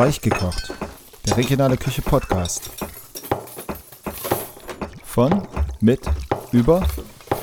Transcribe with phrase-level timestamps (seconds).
[0.00, 0.72] Weichgekocht,
[1.26, 2.70] der regionale Küche Podcast.
[5.04, 5.46] Von,
[5.82, 6.00] mit,
[6.52, 6.88] über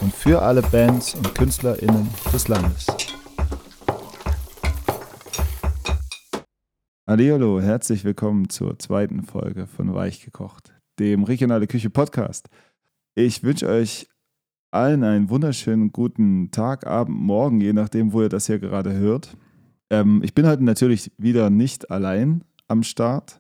[0.01, 2.87] und für alle Bands und KünstlerInnen des Landes.
[7.05, 12.49] Hallo, herzlich willkommen zur zweiten Folge von Weichgekocht, dem regionale Küche Podcast.
[13.13, 14.09] Ich wünsche euch
[14.71, 19.37] allen einen wunderschönen guten Tag, Abend, Morgen, je nachdem, wo ihr das hier gerade hört.
[19.89, 23.39] Ähm, ich bin heute natürlich wieder nicht allein am Start,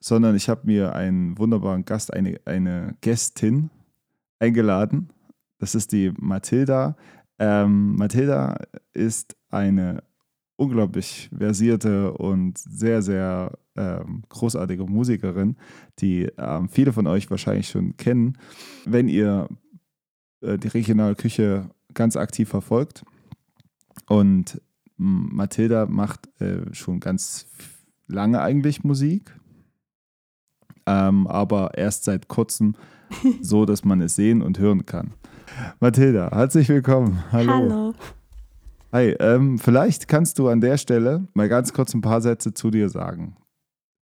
[0.00, 3.70] sondern ich habe mir einen wunderbaren Gast, eine, eine Gästin
[4.38, 5.10] eingeladen.
[5.58, 6.96] Das ist die Mathilda.
[7.38, 8.58] Ähm, Mathilda
[8.92, 10.02] ist eine
[10.56, 15.56] unglaublich versierte und sehr, sehr ähm, großartige Musikerin,
[15.98, 18.38] die ähm, viele von euch wahrscheinlich schon kennen,
[18.86, 19.48] wenn ihr
[20.40, 23.04] äh, die regionale Küche ganz aktiv verfolgt.
[24.08, 24.60] Und
[24.96, 27.46] Mathilda macht äh, schon ganz
[28.06, 29.34] lange eigentlich Musik,
[30.86, 32.74] ähm, aber erst seit kurzem
[33.40, 35.12] so, dass man es sehen und hören kann.
[35.80, 37.22] Mathilda, herzlich willkommen.
[37.30, 37.52] Hallo.
[37.52, 37.94] Hallo.
[38.92, 42.70] Hi, ähm, vielleicht kannst du an der Stelle mal ganz kurz ein paar Sätze zu
[42.70, 43.36] dir sagen,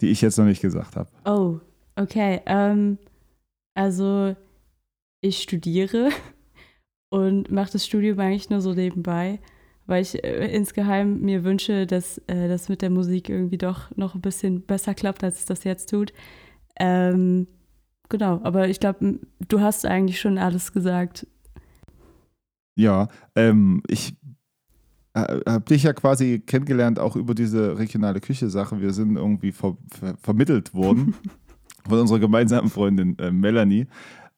[0.01, 1.09] die ich jetzt noch nicht gesagt habe.
[1.25, 1.59] Oh,
[1.95, 2.41] okay.
[2.45, 2.97] Ähm,
[3.73, 4.35] also
[5.21, 6.09] ich studiere
[7.09, 9.39] und mache das Studium eigentlich nur so nebenbei
[9.87, 14.15] weil ich äh, insgeheim mir wünsche, dass äh, das mit der Musik irgendwie doch noch
[14.15, 16.13] ein bisschen besser klappt, als es das jetzt tut.
[16.79, 17.47] Ähm,
[18.09, 21.25] genau, aber ich glaube, du hast eigentlich schon alles gesagt.
[22.75, 24.15] Ja, ähm, ich
[25.15, 28.79] habe dich ja quasi kennengelernt, auch über diese regionale Küche-Sache.
[28.81, 31.15] Wir sind irgendwie ver ver vermittelt worden
[31.89, 33.87] von unserer gemeinsamen Freundin äh, Melanie.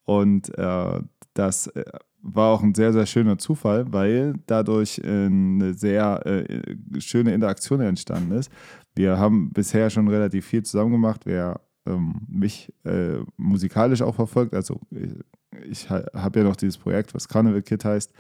[0.06, 1.02] Und äh,
[1.34, 1.84] das äh,
[2.22, 7.82] war auch ein sehr, sehr schöner Zufall, weil dadurch äh, eine sehr äh, schöne Interaktion
[7.82, 8.52] entstanden ist.
[8.96, 11.22] Wir haben bisher schon relativ viel zusammen gemacht.
[11.26, 14.82] Wer ähm, mich äh, musikalisch auch verfolgt, also
[15.66, 18.14] ich, habe ja noch dieses Projekt, was Carnival Kid heißt.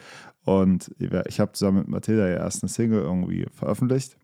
[0.45, 4.17] Und ich habe zusammen mit Mathilda ja erst eine Single irgendwie veröffentlicht.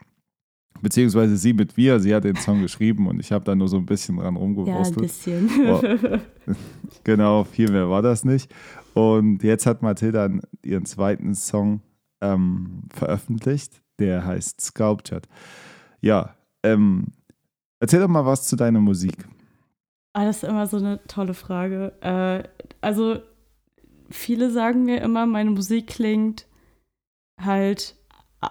[0.81, 3.77] Beziehungsweise sie mit mir, sie hat den Song geschrieben und ich habe da nur so
[3.77, 5.11] ein bisschen dran rumgewurstelt.
[5.25, 5.69] Ja, ein bisschen.
[5.69, 6.53] Oh,
[7.03, 8.53] genau, viel mehr war das nicht.
[8.93, 10.29] Und jetzt hat Mathilda
[10.63, 11.81] ihren zweiten Song
[12.21, 15.27] ähm, veröffentlicht, der heißt Sculptured.
[16.01, 17.07] Ja, ähm,
[17.79, 19.27] erzähl doch mal was zu deiner Musik.
[20.13, 21.93] Ah, das ist immer so eine tolle Frage.
[22.01, 22.47] Äh,
[22.81, 23.19] also,
[24.09, 26.47] viele sagen mir immer, meine Musik klingt
[27.41, 27.95] halt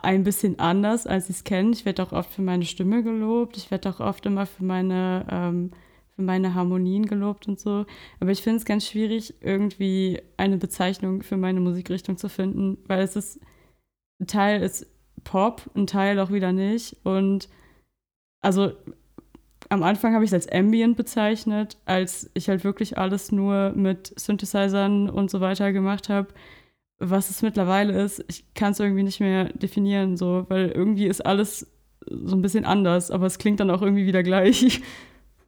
[0.03, 1.71] ein bisschen anders, als ich es kenne.
[1.73, 3.57] Ich werde auch oft für meine Stimme gelobt.
[3.57, 5.71] Ich werde auch oft immer für meine ähm,
[6.15, 7.87] für meine Harmonien gelobt und so.
[8.21, 13.03] Aber ich finde es ganz schwierig, irgendwie eine Bezeichnung für meine Musikrichtung zu finden, weil
[13.03, 13.41] es ist,
[14.21, 14.87] ein Teil ist
[15.25, 16.97] Pop, ein Teil auch wieder nicht.
[17.03, 17.49] Und
[18.43, 18.73] also
[19.71, 24.13] am Anfang habe ich es als Ambient bezeichnet, als ich halt wirklich alles nur mit
[24.19, 26.29] Synthesizern und so weiter gemacht habe.
[27.11, 31.25] Was es mittlerweile ist, ich kann es irgendwie nicht mehr definieren, so, weil irgendwie ist
[31.25, 31.67] alles
[32.07, 34.83] so ein bisschen anders, aber es klingt dann auch irgendwie wieder gleich.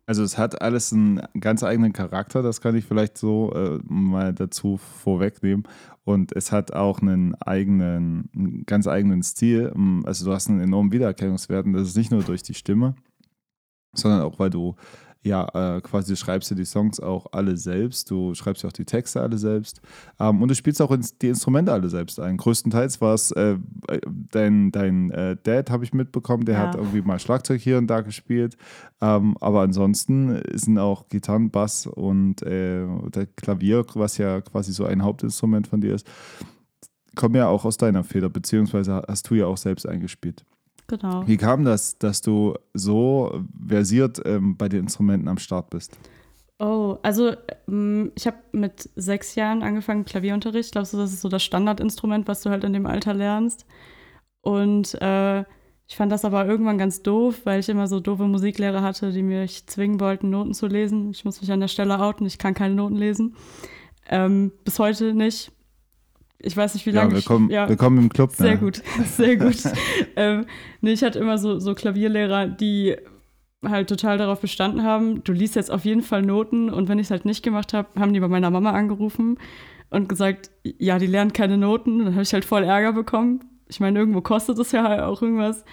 [0.09, 4.33] Also es hat alles einen ganz eigenen Charakter, das kann ich vielleicht so äh, mal
[4.33, 5.65] dazu vorwegnehmen.
[6.05, 9.73] Und es hat auch einen eigenen, einen ganz eigenen Stil.
[10.05, 12.95] Also du hast einen enormen Wiedererkennungswert und das ist nicht nur durch die Stimme,
[13.95, 14.77] sondern auch, weil du
[15.27, 18.85] ja, äh, quasi schreibst du die Songs auch alle selbst, du schreibst ja auch die
[18.85, 19.81] Texte alle selbst
[20.21, 22.37] ähm, und du spielst auch ins, die Instrumente alle selbst ein.
[22.37, 23.59] Größtenteils war es äh,
[24.31, 26.61] dein, dein äh, Dad, habe ich mitbekommen, der ja.
[26.61, 28.57] hat irgendwie mal Schlagzeug hier und da gespielt,
[29.01, 34.85] ähm, aber ansonsten sind auch Gitarren, Bass und äh, der Klavier, was ja quasi so
[34.85, 36.07] ein Hauptinstrument von dir ist,
[37.17, 40.45] kommen ja auch aus deiner Feder, beziehungsweise hast du ja auch selbst eingespielt.
[40.89, 41.27] Genau.
[41.27, 45.99] Wie kam das, dass du so versiert ähm, bei den Instrumenten am Start bist?
[46.59, 47.33] Oh, also
[47.69, 50.73] ähm, ich habe mit sechs Jahren angefangen Klavierunterricht.
[50.73, 53.67] Glaubst du, das ist so das Standardinstrument, was du halt in dem Alter lernst?
[54.41, 55.41] Und äh,
[55.89, 59.23] ich fand das aber irgendwann ganz doof, weil ich immer so doofe Musiklehrer hatte, die
[59.23, 61.11] mich zwingen wollten, Noten zu lesen.
[61.11, 63.37] Ich muss mich an der Stelle outen, ich kann keine Noten lesen.
[64.09, 65.53] Ähm, bis heute nicht
[66.39, 67.11] ich weiß nicht, wie lange.
[67.11, 68.33] Ja, willkommen, ich, ja, willkommen im Club.
[68.33, 68.59] Sehr ne?
[68.59, 69.57] gut, sehr gut.
[70.17, 70.47] ähm,
[70.81, 72.97] nee, ich hatte immer so, so Klavierlehrer, die
[73.65, 77.07] halt total darauf bestanden haben, du liest jetzt auf jeden Fall Noten und wenn ich
[77.07, 79.39] es halt nicht gemacht habe, haben die bei meiner Mama angerufen
[79.91, 82.01] und gesagt, ja, die lernen keine Noten.
[82.01, 83.45] Dann habe ich halt voll Ärger bekommen.
[83.69, 85.65] Ich meine, irgendwo kostet es ja halt auch irgendwas.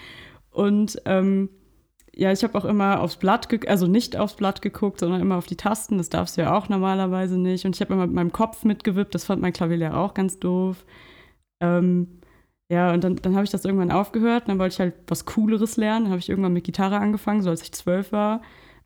[0.50, 1.50] Und ähm,
[2.16, 5.46] ja, ich habe auch immer aufs Blatt, also nicht aufs Blatt geguckt, sondern immer auf
[5.46, 5.98] die Tasten.
[5.98, 7.64] Das darfst du ja auch normalerweise nicht.
[7.64, 9.14] Und ich habe immer mit meinem Kopf mitgewippt.
[9.14, 10.84] Das fand mein Klavierlehrer auch ganz doof.
[11.60, 12.20] Ähm,
[12.70, 14.48] ja, und dann, dann habe ich das irgendwann aufgehört.
[14.48, 16.04] Dann wollte ich halt was Cooleres lernen.
[16.04, 18.42] Dann habe ich irgendwann mit Gitarre angefangen, so als ich zwölf war.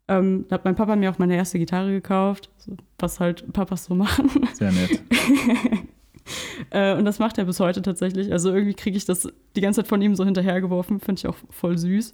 [0.08, 2.50] Ähm, da hat mein Papa mir auch meine erste Gitarre gekauft,
[2.98, 4.30] was halt Papas so machen.
[4.54, 5.02] Sehr nett.
[6.70, 8.32] äh, und das macht er bis heute tatsächlich.
[8.32, 11.00] Also irgendwie kriege ich das die ganze Zeit von ihm so hinterhergeworfen.
[11.00, 12.12] Finde ich auch voll süß.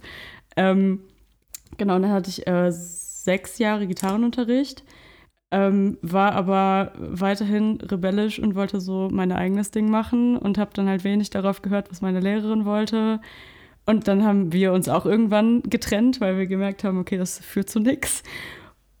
[0.55, 1.01] Ähm,
[1.77, 4.83] genau, und dann hatte ich äh, sechs Jahre Gitarrenunterricht.
[5.51, 10.89] Ähm, war aber weiterhin rebellisch und wollte so mein eigenes Ding machen und habe dann
[10.89, 13.21] halt wenig darauf gehört, was meine Lehrerin wollte.
[13.85, 17.69] Und dann haben wir uns auch irgendwann getrennt, weil wir gemerkt haben, okay, das führt
[17.69, 18.23] zu nichts.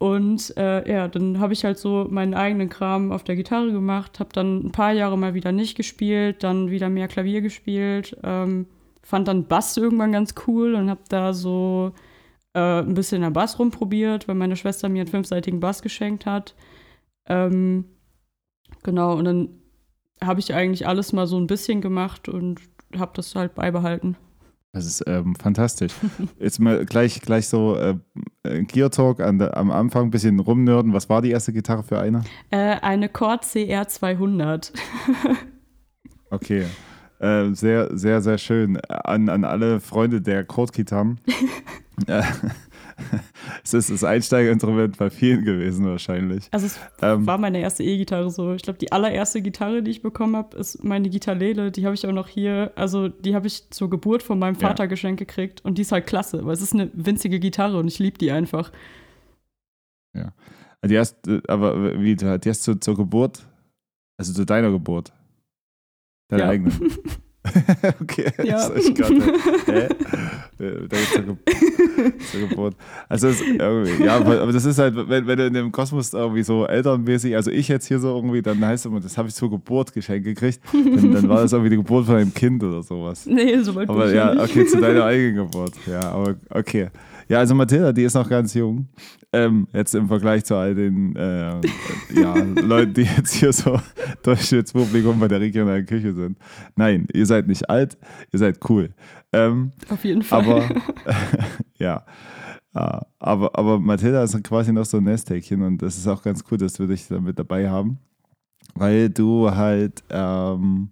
[0.05, 4.19] Und äh, ja, dann habe ich halt so meinen eigenen Kram auf der Gitarre gemacht,
[4.19, 8.67] habe dann ein paar Jahre mal wieder nicht gespielt, dann wieder mehr Klavier gespielt, ähm,
[9.01, 11.91] fand dann Bass irgendwann ganz cool und habe da so
[12.53, 16.53] äh, ein bisschen am Bass rumprobiert, weil meine Schwester mir einen fünfseitigen Bass geschenkt hat.
[17.27, 17.85] Ähm,
[18.83, 19.49] genau, und dann
[20.23, 22.61] habe ich eigentlich alles mal so ein bisschen gemacht und
[22.95, 24.17] habe das halt beibehalten.
[24.75, 25.93] Das ist ähm, fantastisch.
[26.39, 27.95] Jetzt mal gleich, gleich so äh,
[28.63, 30.91] Gear Talk an am Anfang ein bisschen rumnörden.
[30.91, 32.25] Was war die erste Gitarre für eine?
[32.51, 34.73] Äh, eine Chord CR 200.
[36.29, 36.65] okay.
[37.19, 38.75] Äh, sehr, sehr, sehr schön.
[38.89, 41.21] An, an alle Freunde der Chord-Gitarren.
[43.63, 46.47] es ist das Einsteigerinstrument bei vielen gewesen wahrscheinlich.
[46.51, 48.53] Also es ähm, war meine erste E-Gitarre so.
[48.53, 51.71] Ich glaube, die allererste Gitarre, die ich bekommen habe, ist meine Gitarrele.
[51.71, 52.71] Die habe ich auch noch hier.
[52.75, 54.87] Also die habe ich zur Geburt von meinem Vater ja.
[54.87, 55.63] geschenkt gekriegt.
[55.63, 58.31] Und die ist halt klasse, weil es ist eine winzige Gitarre und ich liebe die
[58.31, 58.71] einfach.
[60.13, 60.33] Ja.
[60.85, 63.45] Die hast, aber wie, die hast du zur Geburt,
[64.17, 65.13] also zu deiner Geburt,
[66.29, 66.49] deine ja.
[66.49, 66.71] eigene.
[68.01, 68.69] okay, ja.
[68.69, 69.15] das ich gerade.
[69.65, 69.87] Hä?
[70.57, 72.75] Da zur, Ge zur Geburt.
[73.09, 73.41] Also, es,
[73.99, 77.51] ja, aber das ist halt, wenn, wenn du in dem Kosmos irgendwie so elternmäßig, also
[77.51, 80.25] ich jetzt hier so irgendwie, dann heißt es immer, das habe ich zur Geburt geschenkt
[80.25, 80.59] gekriegt.
[80.71, 83.25] Dann, dann, war das irgendwie die Geburt von einem Kind oder sowas.
[83.25, 85.73] Nee, so weit Aber ja, okay, zu deiner eigenen Geburt.
[85.87, 86.89] Ja, aber okay.
[87.27, 88.87] Ja, also Mathilda, die ist noch ganz jung.
[89.33, 91.59] Ähm, jetzt im Vergleich zu all den äh,
[92.13, 93.79] ja, Leuten, die jetzt hier so
[94.23, 96.37] Durchschnittspublikum bei der regionalen Küche sind.
[96.75, 97.97] Nein, ihr seid nicht alt,
[98.31, 98.93] ihr seid cool.
[99.33, 100.39] Ähm, Auf jeden Fall.
[100.39, 100.69] Aber
[101.77, 102.05] ja.
[102.73, 106.57] Aber, aber Mathilda ist quasi noch so ein Nesthäkchen und das ist auch ganz cool,
[106.57, 107.99] dass wir dich da mit dabei haben,
[108.73, 110.89] weil du halt ähm,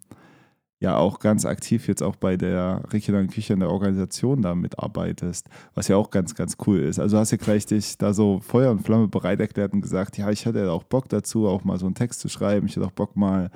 [0.83, 5.47] ja auch ganz aktiv jetzt auch bei der regionalen Küche in der Organisation da mitarbeitest,
[5.74, 7.00] was ja auch ganz, ganz cool ist.
[7.00, 10.30] Also hast du gleich dich da so Feuer und Flamme bereit erklärt und gesagt, ja,
[10.30, 12.68] ich hätte auch Bock dazu, auch mal so einen Text zu schreiben.
[12.68, 13.50] Ich hätte auch Bock mal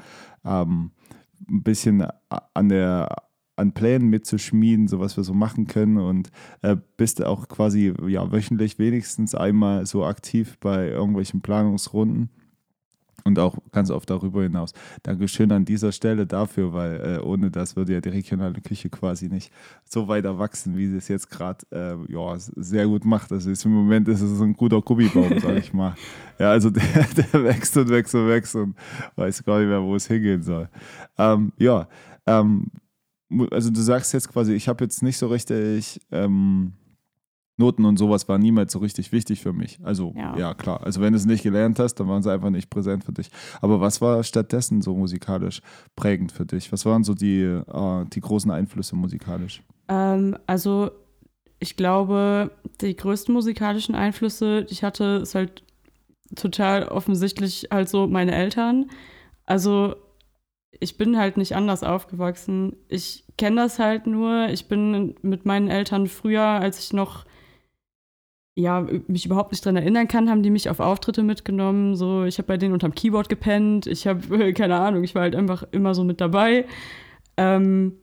[0.46, 0.92] ähm,
[1.50, 3.10] ein bisschen an der
[3.58, 6.30] an Plänen mitzuschmieden, so was wir so machen können und
[6.62, 12.30] äh, bist auch quasi ja wöchentlich wenigstens einmal so aktiv bei irgendwelchen Planungsrunden
[13.28, 14.74] und auch ganz oft darüber hinaus.
[15.04, 19.28] Dankeschön an dieser Stelle dafür, weil äh, ohne das würde ja die regionale Küche quasi
[19.28, 19.52] nicht
[19.84, 23.32] so weit erwachsen, wie sie es jetzt gerade äh, ja, sehr gut macht.
[23.32, 25.96] Also im Moment ist es ein guter Gummibaum, sag ich mal.
[26.40, 26.84] Ja, also der,
[27.34, 28.76] der wächst und wächst und wächst und
[29.16, 30.70] weiß gar nicht mehr, wo es hingehen soll.
[31.18, 31.88] Ähm, ja,
[32.28, 32.68] ähm,
[33.50, 36.74] also du sagst jetzt quasi, ich habe jetzt nicht so richtig ähm,
[37.58, 39.80] Noten und sowas war niemals so richtig wichtig für mich.
[39.84, 40.38] Also, ja.
[40.38, 40.54] ja.
[40.54, 40.84] klar.
[40.84, 43.30] Also, wenn du es nicht gelernt hast, dann waren sie einfach nicht präsent für dich.
[43.62, 45.62] Aber was war stattdessen so musikalisch
[45.96, 46.72] prägend für dich?
[46.72, 49.64] Was waren so die, äh, die großen Einflüsse musikalisch?
[49.88, 50.92] Ähm, also,
[51.60, 52.52] ich glaube,
[52.82, 55.64] die größten musikalischen Einflüsse, die ich hatte, ist halt
[56.36, 58.92] total offensichtlich halt so meine Eltern.
[59.46, 59.96] Also,
[60.80, 62.76] ich bin halt nicht anders aufgewachsen.
[62.88, 64.50] Ich kenne das halt nur.
[64.50, 67.26] Ich bin mit meinen Eltern früher, als ich noch
[68.58, 71.96] ja, mich überhaupt nicht dran erinnern kann, haben die mich auf Auftritte mitgenommen.
[71.96, 73.86] So, ich habe bei denen unterm Keyboard gepennt.
[73.86, 76.66] Ich habe, keine Ahnung, ich war halt einfach immer so mit dabei.
[77.38, 77.94] Ähm,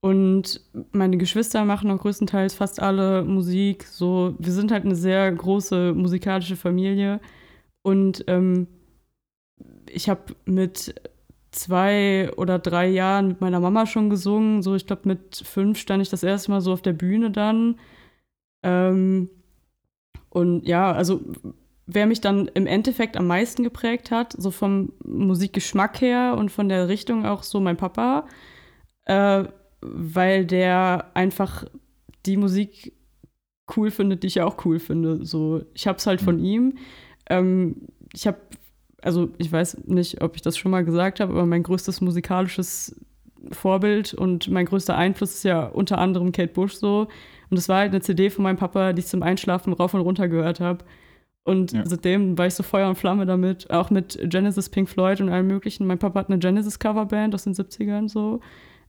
[0.00, 0.60] und
[0.92, 3.84] meine Geschwister machen auch größtenteils fast alle Musik.
[3.84, 7.20] So, wir sind halt eine sehr große musikalische Familie.
[7.82, 8.68] Und ähm,
[9.90, 10.94] ich habe mit
[11.50, 14.62] zwei oder drei Jahren mit meiner Mama schon gesungen.
[14.62, 17.80] So, ich glaube, mit fünf stand ich das erste Mal so auf der Bühne dann.
[18.62, 19.28] Ähm,
[20.34, 21.20] und ja, also
[21.86, 26.68] wer mich dann im Endeffekt am meisten geprägt hat, so vom Musikgeschmack her und von
[26.68, 28.26] der Richtung auch so mein Papa,
[29.04, 29.44] äh,
[29.80, 31.64] weil der einfach
[32.26, 32.92] die Musik
[33.76, 35.24] cool findet, die ich auch cool finde.
[35.24, 36.44] So, ich hab's halt von mhm.
[36.44, 36.78] ihm.
[37.30, 37.76] Ähm,
[38.12, 38.38] ich habe,
[39.02, 43.00] also ich weiß nicht, ob ich das schon mal gesagt habe, aber mein größtes musikalisches
[43.52, 47.06] Vorbild und mein größter Einfluss ist ja unter anderem Kate Bush so.
[47.54, 50.00] Und das war halt eine CD von meinem Papa, die ich zum Einschlafen rauf und
[50.00, 50.84] runter gehört habe.
[51.44, 51.86] Und ja.
[51.86, 55.46] seitdem war ich so Feuer und Flamme damit, auch mit Genesis, Pink Floyd und allem
[55.46, 55.86] möglichen.
[55.86, 58.40] Mein Papa hat eine Genesis-Coverband aus den 70ern so.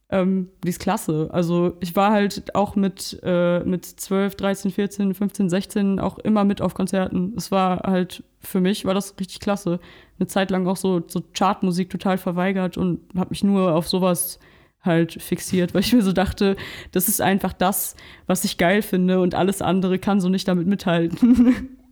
[0.10, 1.30] ähm, die ist klasse.
[1.32, 6.44] Also ich war halt auch mit, äh, mit 12, 13, 14, 15, 16 auch immer
[6.44, 7.36] mit auf Konzerten.
[7.38, 9.80] Es war halt, für mich war das richtig klasse.
[10.18, 14.40] Eine Zeit lang auch so, so Chartmusik total verweigert und habe mich nur auf sowas
[14.86, 16.56] halt fixiert, weil ich mir so dachte,
[16.92, 17.96] das ist einfach das,
[18.28, 21.70] was ich geil finde und alles andere kann so nicht damit mithalten.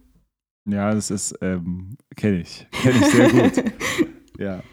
[0.65, 2.65] Ja, das ist, ähm, kenne ich.
[2.71, 3.63] Kenne ich sehr gut.
[4.39, 4.63] ja.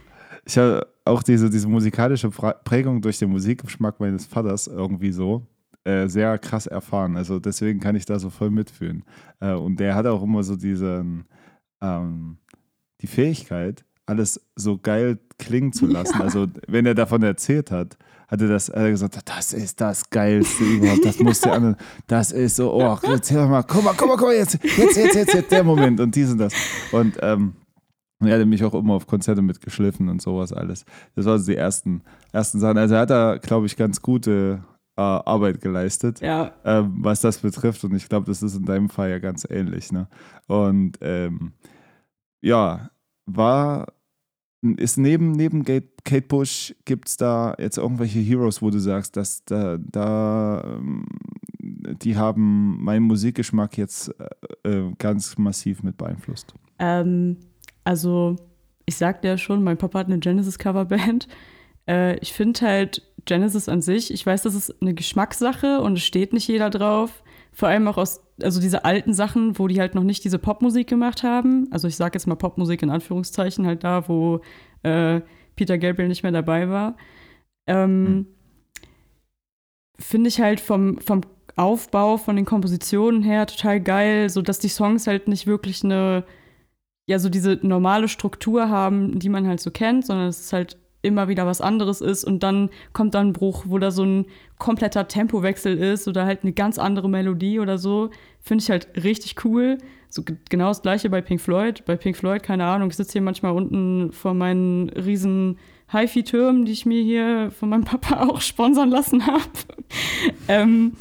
[0.45, 5.47] Ich habe auch diese, diese musikalische Prägung durch den Musikgeschmack meines Vaters irgendwie so
[5.85, 7.17] äh, sehr krass erfahren.
[7.17, 9.05] Also deswegen kann ich da so voll mitfühlen.
[9.41, 11.25] Äh, und der hat auch immer so diesen,
[11.81, 12.39] ähm,
[13.01, 16.15] die Fähigkeit, alles so geil klingen zu lassen.
[16.19, 16.25] Ja.
[16.25, 17.97] Also wenn er davon erzählt hat,
[18.31, 21.77] hat er das hat er gesagt, das ist das Geilste überhaupt, das muss der andere,
[22.07, 25.15] das ist so, oh, erzähl mal, guck mal, guck mal, guck mal, jetzt, jetzt, jetzt,
[25.15, 26.53] jetzt, jetzt der Moment und dies und das.
[26.93, 27.55] Und ähm,
[28.21, 30.85] er hat mich auch immer auf Konzerte mitgeschliffen und sowas alles.
[31.17, 32.79] Das waren so die ersten, ersten Sachen.
[32.79, 34.63] Also er hat da, glaube ich, ganz gute
[34.97, 36.53] äh, Arbeit geleistet, ja.
[36.65, 37.83] ähm, was das betrifft.
[37.83, 39.91] Und ich glaube, das ist in deinem Fall ja ganz ähnlich.
[39.91, 40.07] Ne?
[40.47, 41.53] Und ähm,
[42.43, 42.91] ja,
[43.25, 43.87] war
[44.63, 49.45] ist neben, neben Kate Bush, gibt es da jetzt irgendwelche Heroes, wo du sagst, dass
[49.45, 51.07] da, da ähm,
[51.59, 54.15] die haben meinen Musikgeschmack jetzt
[54.65, 56.55] äh, äh, ganz massiv mit beeinflusst?
[56.79, 57.37] Ähm,
[57.85, 58.37] also,
[58.87, 61.29] ich sagte ja schon, mein Papa hat eine Genesis-Coverband.
[61.89, 66.05] Äh, ich finde halt Genesis an sich, ich weiß, das ist eine Geschmackssache und es
[66.05, 67.23] steht nicht jeder drauf.
[67.61, 70.89] Vor allem auch aus, also diese alten Sachen, wo die halt noch nicht diese Popmusik
[70.89, 71.69] gemacht haben.
[71.71, 74.41] Also ich sage jetzt mal Popmusik in Anführungszeichen, halt da, wo
[74.83, 75.21] äh,
[75.57, 76.97] Peter Gabriel nicht mehr dabei war.
[77.67, 78.27] Ähm, mhm.
[79.99, 81.21] Finde ich halt vom, vom
[81.55, 86.25] Aufbau, von den Kompositionen her total geil, so dass die Songs halt nicht wirklich eine,
[87.05, 90.79] ja, so diese normale Struktur haben, die man halt so kennt, sondern es ist halt
[91.03, 94.27] immer wieder was anderes ist und dann kommt dann ein Bruch, wo da so ein
[94.59, 99.45] kompletter Tempowechsel ist oder halt eine ganz andere Melodie oder so, finde ich halt richtig
[99.45, 99.79] cool.
[100.09, 101.85] So genau das gleiche bei Pink Floyd.
[101.87, 105.59] Bei Pink Floyd, keine Ahnung, ich sitze hier manchmal unten vor meinen riesen
[105.93, 109.43] HiFi-Türmen, die ich mir hier von meinem Papa auch sponsern lassen habe.
[110.49, 110.93] ähm,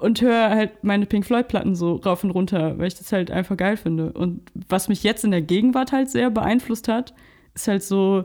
[0.00, 3.56] und höre halt meine Pink Floyd-Platten so rauf und runter, weil ich das halt einfach
[3.56, 4.12] geil finde.
[4.12, 7.14] Und was mich jetzt in der Gegenwart halt sehr beeinflusst hat,
[7.54, 8.24] ist halt so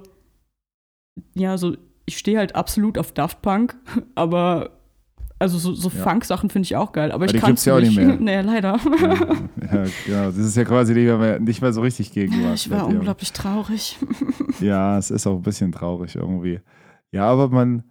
[1.36, 3.76] ja, so, ich stehe halt absolut auf Daft Punk,
[4.16, 4.72] aber
[5.40, 6.04] also so, so ja.
[6.04, 8.16] Funk-Sachen finde ich auch geil, aber, aber ich kann es ja auch nicht mehr.
[8.20, 8.80] nee, leider.
[8.82, 10.26] Ja, ja, genau.
[10.26, 12.66] Das ist ja quasi nicht mehr, nicht mehr so richtig gegen was.
[12.66, 14.00] Ich war unglaublich traurig.
[14.60, 16.60] ja, es ist auch ein bisschen traurig irgendwie.
[17.12, 17.84] Ja, aber man,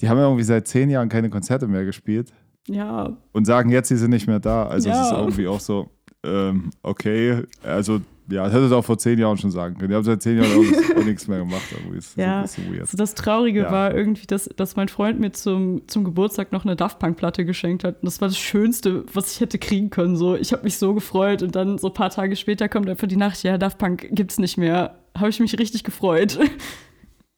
[0.00, 2.32] die haben ja irgendwie seit zehn Jahren keine Konzerte mehr gespielt.
[2.66, 3.14] Ja.
[3.32, 4.66] Und sagen jetzt, sie sind nicht mehr da.
[4.66, 5.90] Also es ist irgendwie auch so,
[6.24, 9.90] ähm, okay, also ja, das hätte es auch vor zehn Jahren schon sagen können.
[9.90, 11.62] Die haben seit zehn Jahren auch, nichts mehr gemacht.
[11.96, 13.72] Ist ja, also das Traurige ja.
[13.72, 17.84] war irgendwie, dass, dass mein Freund mir zum, zum Geburtstag noch eine Daft Punk-Platte geschenkt
[17.84, 17.96] hat.
[17.96, 20.16] Und das war das Schönste, was ich hätte kriegen können.
[20.16, 23.08] So, ich habe mich so gefreut und dann so ein paar Tage später kommt einfach
[23.08, 24.98] die Nacht, ja, Daft Punk gibt's nicht mehr.
[25.16, 26.38] Habe ich mich richtig gefreut.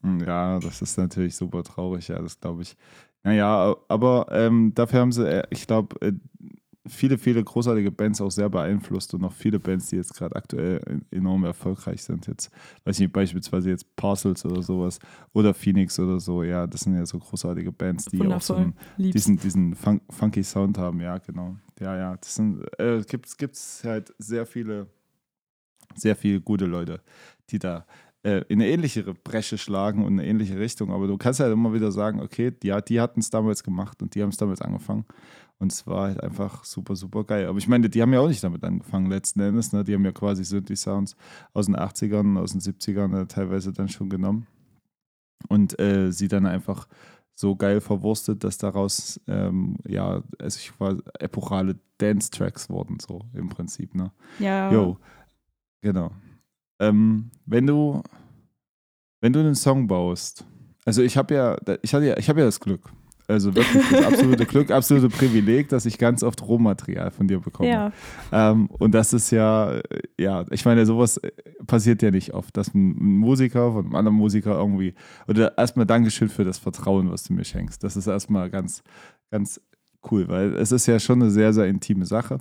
[0.02, 2.76] Hm, ja, das ist natürlich super traurig, ja, das glaube ich.
[3.24, 6.12] Naja, aber ähm, dafür haben sie, äh, ich glaube, äh,
[6.88, 10.80] viele, viele großartige Bands auch sehr beeinflusst und noch viele Bands, die jetzt gerade aktuell
[11.10, 12.26] enorm erfolgreich sind.
[12.26, 12.50] Jetzt,
[12.84, 14.98] weiß ich nicht, beispielsweise jetzt Parcels oder sowas
[15.32, 18.36] oder Phoenix oder so, ja, das sind ja so großartige Bands, die Wundervoll.
[18.36, 21.56] auch so einen, diesen, diesen fun funky Sound haben, ja, genau.
[21.80, 24.88] Ja, ja, das sind, äh, gibt es halt sehr viele,
[25.94, 27.00] sehr viele gute Leute,
[27.50, 27.86] die da
[28.26, 30.90] äh, in eine ähnliche Bresche schlagen und eine ähnliche Richtung.
[30.90, 34.14] Aber du kannst halt immer wieder sagen, okay, ja, die hatten es damals gemacht und
[34.14, 35.04] die haben es damals angefangen.
[35.58, 37.46] Und es war halt einfach super, super geil.
[37.46, 39.72] Aber ich meine, die haben ja auch nicht damit angefangen, letzten Endes.
[39.72, 39.84] Ne?
[39.84, 41.16] Die haben ja quasi Synthi-Sounds
[41.54, 44.46] aus den 80ern, aus den 70ern äh, teilweise dann schon genommen.
[45.48, 46.88] Und äh, sie dann einfach
[47.34, 53.48] so geil verwurstet, dass daraus, ähm, ja, also ich war epochale Dance-Tracks wurden, so im
[53.48, 53.94] Prinzip.
[53.94, 54.10] Ne?
[54.38, 54.72] Ja.
[54.72, 54.98] Jo,
[55.82, 56.10] genau.
[56.80, 58.02] Ähm, wenn du,
[59.20, 60.46] wenn du einen Song baust,
[60.84, 62.90] also ich habe ja, ich hatte ja, ich habe ja das Glück,
[63.28, 67.68] also wirklich das absolute Glück, absolute Privileg, dass ich ganz oft Rohmaterial von dir bekomme.
[67.68, 67.92] Ja.
[68.32, 69.80] Ähm, und das ist ja,
[70.18, 71.20] ja, ich meine, sowas
[71.66, 74.94] passiert ja nicht oft, dass ein Musiker von einem anderen Musiker irgendwie,
[75.26, 77.82] oder erstmal Dankeschön für das Vertrauen, was du mir schenkst.
[77.82, 78.82] Das ist erstmal ganz,
[79.30, 79.60] ganz
[80.10, 82.38] cool, weil es ist ja schon eine sehr, sehr intime Sache,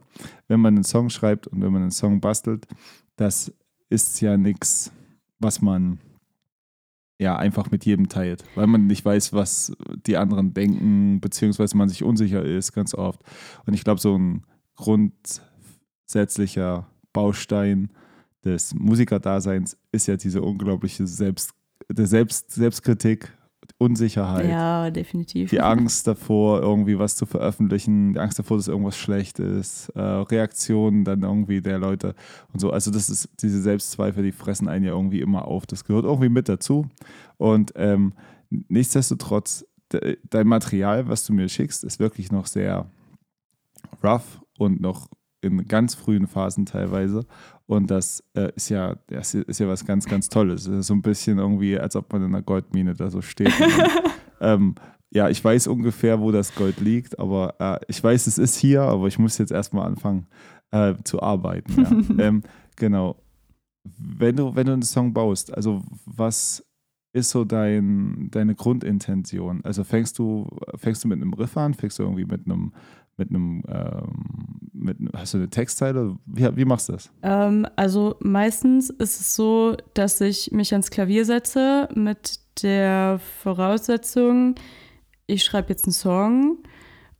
[0.47, 2.67] wenn man einen Song schreibt und wenn man einen Song bastelt.
[3.15, 3.51] Das
[3.89, 4.91] ist ja nichts,
[5.39, 5.99] was man
[7.17, 9.71] ja, einfach mit jedem teilt, weil man nicht weiß, was
[10.05, 13.21] die anderen denken, beziehungsweise man sich unsicher ist, ganz oft.
[13.65, 14.43] Und ich glaube, so ein
[14.75, 17.89] grundsätzlicher Baustein
[18.43, 21.53] des Musikerdaseins ist ja diese unglaubliche Selbst,
[21.89, 23.31] der Selbst, Selbstkritik
[23.77, 24.49] Unsicherheit.
[24.49, 25.49] Ja, definitiv.
[25.49, 30.01] Die Angst davor, irgendwie was zu veröffentlichen, die Angst davor, dass irgendwas schlecht ist, äh,
[30.01, 32.15] Reaktionen dann irgendwie der Leute
[32.53, 32.71] und so.
[32.71, 35.65] Also das ist diese Selbstzweifel, die fressen einen ja irgendwie immer auf.
[35.65, 36.87] Das gehört irgendwie mit dazu.
[37.35, 38.13] Und ähm,
[38.49, 42.89] nichtsdestotrotz, de, dein Material, was du mir schickst, ist wirklich noch sehr
[44.01, 45.09] rough und noch
[45.41, 47.25] in ganz frühen Phasen teilweise.
[47.67, 50.63] Und das äh, ist ja, das ist ja was ganz, ganz Tolles.
[50.63, 53.53] so ein bisschen irgendwie, als ob man in einer Goldmine da so steht.
[54.39, 54.75] ähm,
[55.09, 58.81] ja, ich weiß ungefähr, wo das Gold liegt, aber äh, ich weiß, es ist hier,
[58.81, 60.27] aber ich muss jetzt erstmal anfangen
[60.71, 61.81] äh, zu arbeiten.
[62.17, 62.23] Ja.
[62.27, 62.43] ähm,
[62.75, 63.15] genau.
[63.83, 66.65] Wenn du, wenn du einen Song baust, also was
[67.13, 69.61] ist so dein, deine Grundintention?
[69.63, 72.73] Also fängst du, fängst du mit einem Riff an, fängst du irgendwie mit einem
[73.17, 76.17] mit einem, ähm, mit, hast du eine Textzeile?
[76.25, 77.11] Wie, wie machst du das?
[77.23, 84.55] Ähm, also meistens ist es so, dass ich mich ans Klavier setze mit der Voraussetzung,
[85.27, 86.59] ich schreibe jetzt einen Song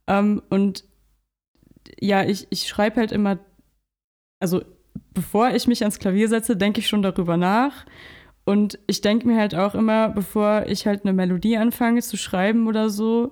[0.07, 0.85] ähm, und
[1.99, 3.39] ja, ich, ich schreibe halt immer,
[4.39, 4.61] also
[5.13, 7.85] bevor ich mich ans Klavier setze, denke ich schon darüber nach.
[8.45, 12.67] Und ich denke mir halt auch immer, bevor ich halt eine Melodie anfange zu schreiben
[12.67, 13.31] oder so,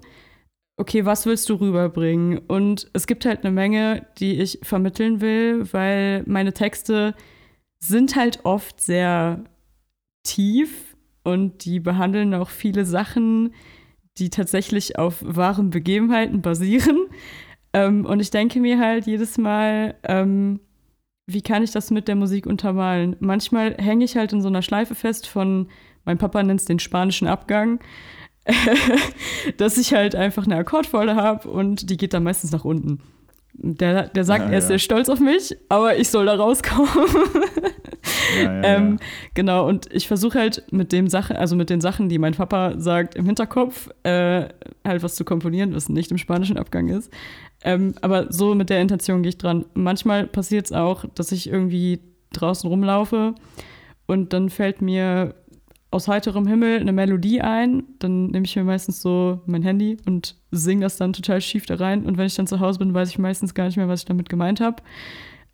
[0.77, 2.39] okay, was willst du rüberbringen?
[2.39, 7.15] Und es gibt halt eine Menge, die ich vermitteln will, weil meine Texte
[7.79, 9.43] sind halt oft sehr
[10.23, 13.53] tief und die behandeln auch viele Sachen,
[14.17, 17.07] die tatsächlich auf wahren Begebenheiten basieren.
[17.73, 20.59] Ähm, und ich denke mir halt jedes Mal, ähm,
[21.25, 23.15] wie kann ich das mit der Musik untermalen?
[23.19, 25.69] Manchmal hänge ich halt in so einer Schleife fest von,
[26.05, 27.79] mein Papa nennt es den spanischen Abgang.
[29.57, 32.99] dass ich halt einfach eine Akkordfolge habe und die geht dann meistens nach unten.
[33.55, 34.69] Der, der sagt, ja, er ist ja.
[34.69, 36.89] sehr stolz auf mich, aber ich soll da rauskommen.
[38.43, 38.99] ja, ähm,
[39.35, 42.73] genau, und ich versuche halt mit dem Sachen, also mit den Sachen, die mein Papa
[42.77, 44.47] sagt, im Hinterkopf, äh,
[44.83, 47.11] halt was zu komponieren, was nicht im spanischen Abgang ist.
[47.63, 49.65] Ähm, aber so mit der Intention gehe ich dran.
[49.75, 51.99] Manchmal passiert es auch, dass ich irgendwie
[52.33, 53.35] draußen rumlaufe
[54.07, 55.35] und dann fällt mir
[55.93, 60.35] aus heiterem Himmel eine Melodie ein, dann nehme ich mir meistens so mein Handy und
[60.51, 62.05] singe das dann total schief da rein.
[62.05, 64.05] Und wenn ich dann zu Hause bin, weiß ich meistens gar nicht mehr, was ich
[64.05, 64.81] damit gemeint habe.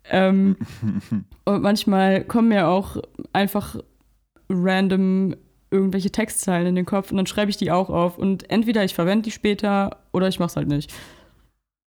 [0.04, 0.56] Ähm,
[1.44, 2.96] und manchmal kommen mir auch
[3.32, 3.76] einfach
[4.48, 5.36] random
[5.70, 8.18] irgendwelche Textzeilen in den Kopf und dann schreibe ich die auch auf.
[8.18, 10.92] Und entweder ich verwende die später oder ich mache es halt nicht.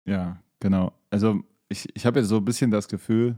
[0.05, 0.93] Ja, genau.
[1.09, 3.37] Also ich, ich habe jetzt so ein bisschen das Gefühl,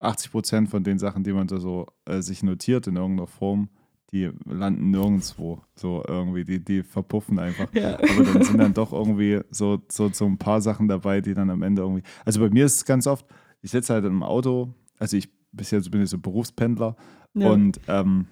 [0.00, 3.68] 80 Prozent von den Sachen, die man da so äh, sich notiert in irgendeiner Form,
[4.12, 5.60] die landen nirgendwo.
[5.74, 7.72] So irgendwie, die, die verpuffen einfach.
[7.74, 7.96] Ja.
[7.96, 11.50] Aber dann sind dann doch irgendwie so, so, so ein paar Sachen dabei, die dann
[11.50, 12.02] am Ende irgendwie.
[12.24, 13.26] Also bei mir ist es ganz oft,
[13.60, 16.96] ich sitze halt im Auto, also ich bis jetzt bin ich so Berufspendler
[17.34, 17.50] ja.
[17.50, 18.26] und, ähm,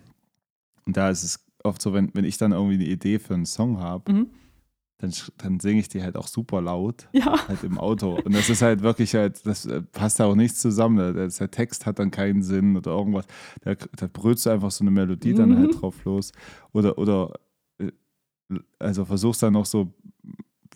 [0.85, 3.47] und da ist es oft so, wenn, wenn ich dann irgendwie eine Idee für einen
[3.47, 4.31] Song habe, mhm
[4.99, 7.47] dann, dann singe ich die halt auch super laut ja.
[7.49, 8.19] halt im Auto.
[8.25, 10.97] Und das ist halt wirklich halt, das äh, passt da auch nichts zusammen.
[10.97, 13.27] Der, der Text hat dann keinen Sinn oder irgendwas.
[13.61, 15.37] Da, da brüllst du einfach so eine Melodie mhm.
[15.37, 15.81] dann halt mhm.
[15.81, 16.33] drauf los.
[16.73, 17.35] Oder, oder
[17.79, 17.93] äh,
[18.79, 19.93] also versuchst dann noch so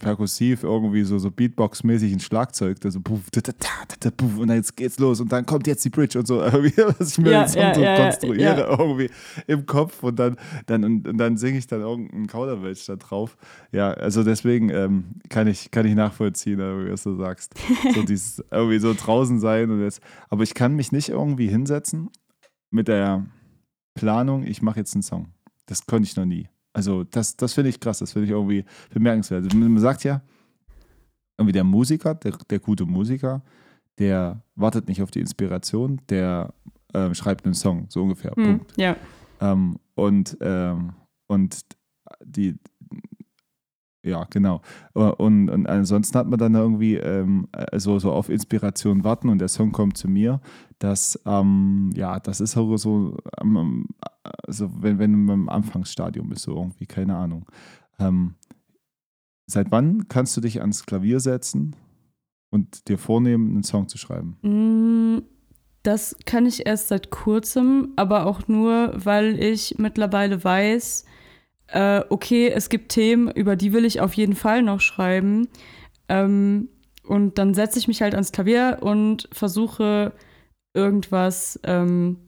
[0.01, 3.53] perkussiv irgendwie so, so Beatbox-mäßig ein Schlagzeug, da so puff, da, da,
[4.01, 6.43] da, puff, und dann jetzt geht's los und dann kommt jetzt die Bridge und so,
[6.43, 9.11] irgendwie, was ich mir ja, ja, so ja, konstruiere irgendwie
[9.47, 10.37] im Kopf und dann,
[10.67, 13.37] dann, und, und dann singe ich dann irgendeinen Kauderwelsch da drauf.
[13.71, 17.55] Ja, also deswegen ähm, kann, ich, kann ich nachvollziehen, was du sagst.
[17.95, 22.11] So dieses irgendwie so draußen sein und jetzt, aber ich kann mich nicht irgendwie hinsetzen
[22.71, 23.27] mit der
[23.95, 25.29] Planung, ich mache jetzt einen Song.
[25.67, 26.49] Das konnte ich noch nie.
[26.73, 29.45] Also das, das finde ich krass, das finde ich irgendwie bemerkenswert.
[29.45, 30.23] Also man sagt ja,
[31.39, 33.43] irgendwie der Musiker, der, der gute Musiker,
[33.99, 36.53] der wartet nicht auf die Inspiration, der
[36.95, 38.33] ähm, schreibt einen Song, so ungefähr.
[38.37, 38.77] Hm, Punkt.
[38.77, 38.97] Ja.
[39.41, 40.93] Ähm, und, ähm,
[41.27, 41.61] und
[42.25, 42.57] die,
[44.03, 44.63] ja, genau.
[44.95, 49.49] Und, und ansonsten hat man dann irgendwie ähm, so, so auf Inspiration warten und der
[49.49, 50.41] Song kommt zu mir.
[50.79, 53.89] Das, ähm, ja, das ist auch so, ähm,
[54.47, 57.45] also wenn, wenn man im Anfangsstadium ist, so irgendwie, keine Ahnung.
[57.99, 58.37] Ähm,
[59.47, 61.77] seit wann kannst du dich ans Klavier setzen
[62.51, 64.39] und dir vornehmen, einen Song zu schreiben?
[64.41, 65.23] Mm,
[65.83, 71.05] das kann ich erst seit kurzem, aber auch nur, weil ich mittlerweile weiß,
[71.73, 75.49] äh, okay, es gibt Themen, über die will ich auf jeden Fall noch schreiben.
[76.09, 76.69] Ähm,
[77.05, 80.13] und dann setze ich mich halt ans Klavier und versuche
[80.75, 82.19] irgendwas, ähm,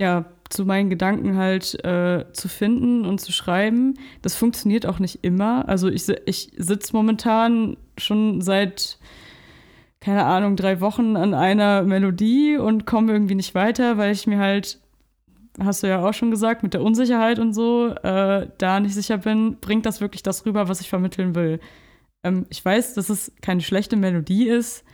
[0.00, 3.94] ja, zu meinen Gedanken halt äh, zu finden und zu schreiben.
[4.22, 5.68] Das funktioniert auch nicht immer.
[5.68, 8.98] Also ich, ich sitze momentan schon seit,
[10.00, 14.38] keine Ahnung, drei Wochen an einer Melodie und komme irgendwie nicht weiter, weil ich mir
[14.38, 14.78] halt
[15.58, 19.18] hast du ja auch schon gesagt, mit der Unsicherheit und so, äh, da nicht sicher
[19.18, 21.60] bin, bringt das wirklich das rüber, was ich vermitteln will.
[22.22, 24.84] Ähm, ich weiß, dass es keine schlechte Melodie ist,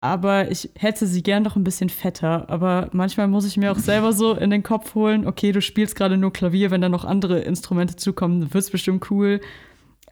[0.00, 2.50] aber ich hätte sie gern noch ein bisschen fetter.
[2.50, 5.94] Aber manchmal muss ich mir auch selber so in den Kopf holen, okay, du spielst
[5.94, 9.40] gerade nur Klavier, wenn da noch andere Instrumente zukommen, wird es bestimmt cool.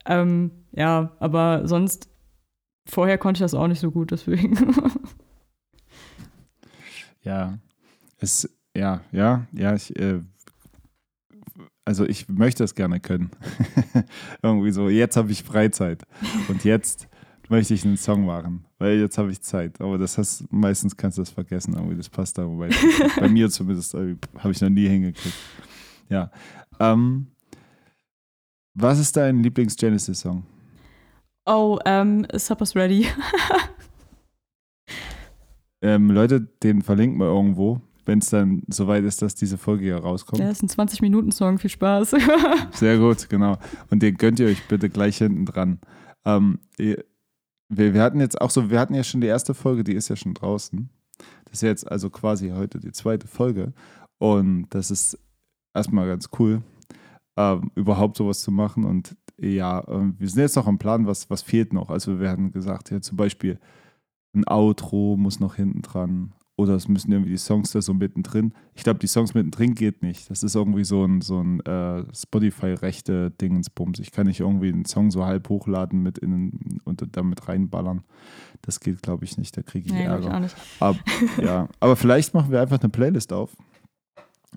[0.06, 2.08] Ähm, ja, aber sonst,
[2.88, 4.56] vorher konnte ich das auch nicht so gut, deswegen.
[7.22, 7.58] ja,
[8.18, 10.20] es, ja, ja, ja, ich, äh,
[11.84, 13.30] also ich möchte das gerne können.
[14.42, 16.04] Irgendwie so, jetzt habe ich Freizeit
[16.48, 17.08] und jetzt
[17.48, 19.80] möchte ich einen Song machen, weil jetzt habe ich Zeit.
[19.80, 22.70] Aber das hast meistens kannst du das vergessen, irgendwie das passt da, wobei
[23.18, 25.34] bei mir zumindest äh, habe ich noch nie hingekriegt.
[26.08, 26.30] Ja.
[26.78, 27.26] Ähm,
[28.74, 30.44] was ist dein Lieblings-Genesis-Song?
[31.44, 33.08] Oh, ähm, Supper's Ready.
[35.82, 39.96] ähm, Leute, den verlinken wir irgendwo, wenn es dann soweit ist, dass diese Folge hier
[39.96, 40.40] rauskommt.
[40.40, 42.14] Ja, ist ein 20-Minuten-Song, viel Spaß.
[42.72, 43.58] Sehr gut, genau.
[43.90, 45.78] Und den könnt ihr euch bitte gleich hinten dran.
[46.24, 47.04] Ähm, wir,
[47.68, 50.16] wir hatten jetzt auch so, wir hatten ja schon die erste Folge, die ist ja
[50.16, 50.90] schon draußen.
[51.44, 53.72] Das ist jetzt also quasi heute die zweite Folge.
[54.18, 55.18] Und das ist
[55.74, 56.62] erstmal ganz cool,
[57.36, 58.84] ähm, überhaupt sowas zu machen.
[58.84, 61.90] Und ja, ähm, wir sind jetzt noch am Plan, was, was fehlt noch.
[61.90, 63.58] Also wir hatten gesagt, ja, zum Beispiel
[64.34, 66.32] ein Outro muss noch hinten dran.
[66.60, 68.52] Oder es müssen irgendwie die Songs da so mittendrin.
[68.74, 70.28] Ich glaube, die Songs mittendrin geht nicht.
[70.28, 73.98] Das ist irgendwie so ein, so ein äh, Spotify-rechte Dingensbums.
[73.98, 78.02] Ich kann nicht irgendwie einen Song so halb hochladen mit in, und damit reinballern.
[78.60, 79.56] Das geht, glaube ich, nicht.
[79.56, 80.26] Da kriege ich nee, Ärger.
[80.26, 80.56] Ich auch nicht.
[80.80, 80.98] Aber,
[81.42, 81.66] ja.
[81.80, 83.56] Aber vielleicht machen wir einfach eine Playlist auf.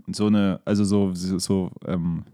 [0.07, 2.25] So eine, also so, so, so ähm,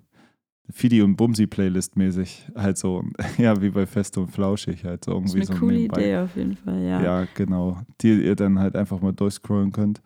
[0.72, 3.04] Fidi und Bumsi Playlist mäßig halt so
[3.38, 6.02] ja wie bei Fest und Flauschig halt so irgendwie das ist eine so coole nebenbei.
[6.02, 7.02] Idee auf jeden Fall ja.
[7.02, 7.82] Ja genau.
[8.02, 10.02] Die ihr dann halt einfach mal durchscrollen könnt.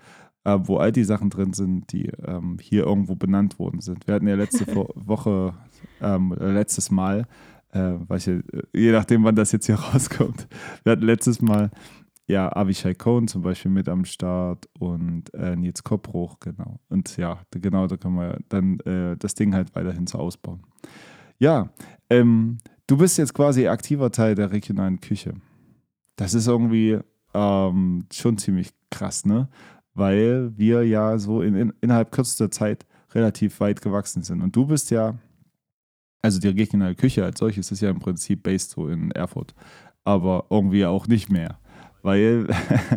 [0.45, 4.07] Äh, wo all die Sachen drin sind die ähm, hier irgendwo benannt worden sind.
[4.07, 5.53] Wir hatten ja letzte Woche
[6.01, 7.27] ähm, letztes Mal
[7.73, 8.29] äh, ich,
[8.73, 10.47] je nachdem wann das jetzt hier rauskommt.
[10.83, 11.71] Wir hatten letztes Mal
[12.33, 16.79] ja, Avishai Cohn zum Beispiel mit am Start und äh, Nils Koppruch, genau.
[16.89, 20.63] Und ja, genau, da können wir dann äh, das Ding halt weiterhin so ausbauen.
[21.37, 21.69] Ja,
[22.09, 25.35] ähm, du bist jetzt quasi aktiver Teil der regionalen Küche.
[26.15, 26.99] Das ist irgendwie
[27.35, 29.47] ähm, schon ziemlich krass, ne?
[29.93, 34.41] Weil wir ja so in, in, innerhalb kürzester Zeit relativ weit gewachsen sind.
[34.41, 35.19] Und du bist ja,
[36.23, 39.53] also die regionale Küche als solches ist ja im Prinzip based so in Erfurt,
[40.03, 41.59] aber irgendwie auch nicht mehr
[42.03, 42.47] weil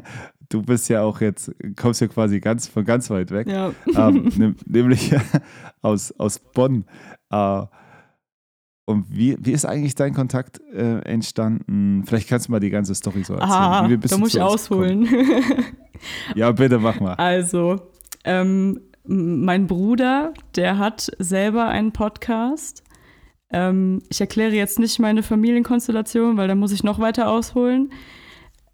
[0.51, 3.73] du bist ja auch jetzt, kommst ja quasi ganz von ganz weit weg, ja.
[3.97, 5.15] ähm, nämlich
[5.83, 6.85] aus, aus Bonn.
[7.31, 7.63] Äh,
[8.89, 12.05] und wie, wie ist eigentlich dein Kontakt äh, entstanden?
[12.07, 13.51] Vielleicht kannst du mal die ganze Story so erzählen.
[13.51, 15.09] Ah, da muss ich ausholen.
[16.37, 17.15] ja, bitte mach mal.
[17.15, 17.81] Also,
[18.23, 22.85] ähm, mein Bruder, der hat selber einen Podcast.
[23.51, 27.91] Ähm, ich erkläre jetzt nicht meine Familienkonstellation, weil da muss ich noch weiter ausholen.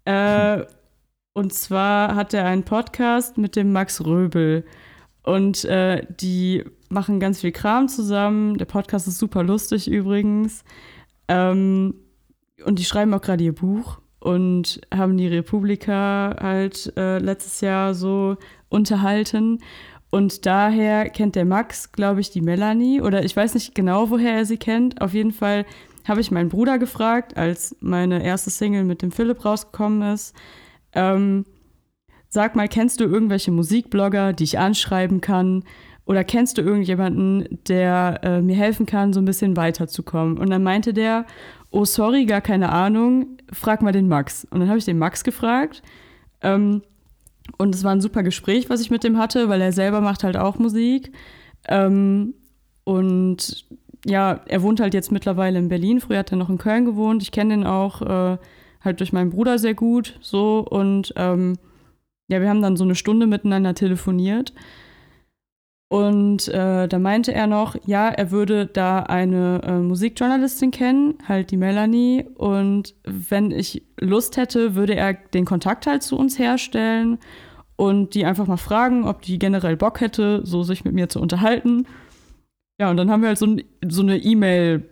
[0.05, 0.65] Äh,
[1.33, 4.65] und zwar hat er einen Podcast mit dem Max Röbel.
[5.23, 8.57] Und äh, die machen ganz viel Kram zusammen.
[8.57, 10.63] Der Podcast ist super lustig übrigens.
[11.27, 11.95] Ähm,
[12.65, 17.93] und die schreiben auch gerade ihr Buch und haben die Republika halt äh, letztes Jahr
[17.93, 18.37] so
[18.69, 19.59] unterhalten.
[20.11, 23.01] Und daher kennt der Max, glaube ich, die Melanie.
[23.01, 25.01] Oder ich weiß nicht genau, woher er sie kennt.
[25.01, 25.65] Auf jeden Fall
[26.05, 30.35] habe ich meinen Bruder gefragt, als meine erste Single mit dem Philipp rausgekommen ist.
[30.93, 31.45] Ähm,
[32.29, 35.63] sag mal, kennst du irgendwelche Musikblogger, die ich anschreiben kann?
[36.05, 40.37] Oder kennst du irgendjemanden, der äh, mir helfen kann, so ein bisschen weiterzukommen?
[40.37, 41.25] Und dann meinte der,
[41.71, 44.45] oh sorry, gar keine Ahnung, frag mal den Max.
[44.49, 45.81] Und dann habe ich den Max gefragt.
[46.41, 46.81] Ähm,
[47.57, 50.23] und es war ein super Gespräch, was ich mit dem hatte, weil er selber macht
[50.23, 51.11] halt auch Musik.
[51.67, 52.33] Ähm,
[52.83, 53.65] und
[54.05, 56.01] ja, er wohnt halt jetzt mittlerweile in Berlin.
[56.01, 57.21] Früher hat er noch in Köln gewohnt.
[57.23, 58.37] Ich kenne den auch äh,
[58.81, 60.17] halt durch meinen Bruder sehr gut.
[60.21, 61.57] So und ähm,
[62.27, 64.53] ja, wir haben dann so eine Stunde miteinander telefoniert.
[65.89, 71.51] Und äh, da meinte er noch, ja, er würde da eine äh, Musikjournalistin kennen, halt
[71.51, 72.25] die Melanie.
[72.35, 77.19] Und wenn ich Lust hätte, würde er den Kontakt halt zu uns herstellen
[77.75, 81.21] und die einfach mal fragen, ob die generell Bock hätte, so sich mit mir zu
[81.21, 81.85] unterhalten.
[82.83, 84.83] Ja, und dann haben wir halt so, ein, so eine E-Mail,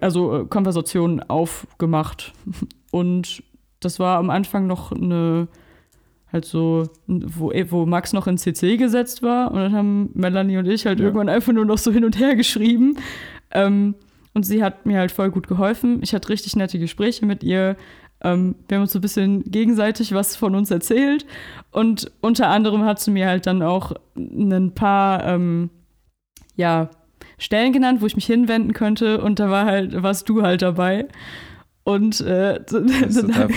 [0.00, 2.32] also äh, Konversation aufgemacht.
[2.90, 3.44] Und
[3.78, 5.46] das war am Anfang noch eine,
[6.32, 9.52] halt so, wo, wo Max noch in CC gesetzt war.
[9.52, 11.04] Und dann haben Melanie und ich halt ja.
[11.04, 12.96] irgendwann einfach nur noch so hin und her geschrieben.
[13.52, 13.94] Ähm,
[14.34, 16.00] und sie hat mir halt voll gut geholfen.
[16.02, 17.76] Ich hatte richtig nette Gespräche mit ihr.
[18.22, 21.24] Ähm, wir haben uns so ein bisschen gegenseitig was von uns erzählt
[21.70, 25.70] und unter anderem hat sie mir halt dann auch ein paar ähm,
[26.58, 26.90] ja,
[27.38, 31.06] Stellen genannt, wo ich mich hinwenden könnte und da war halt, warst du halt dabei.
[31.84, 33.48] Und, äh, dann, ja.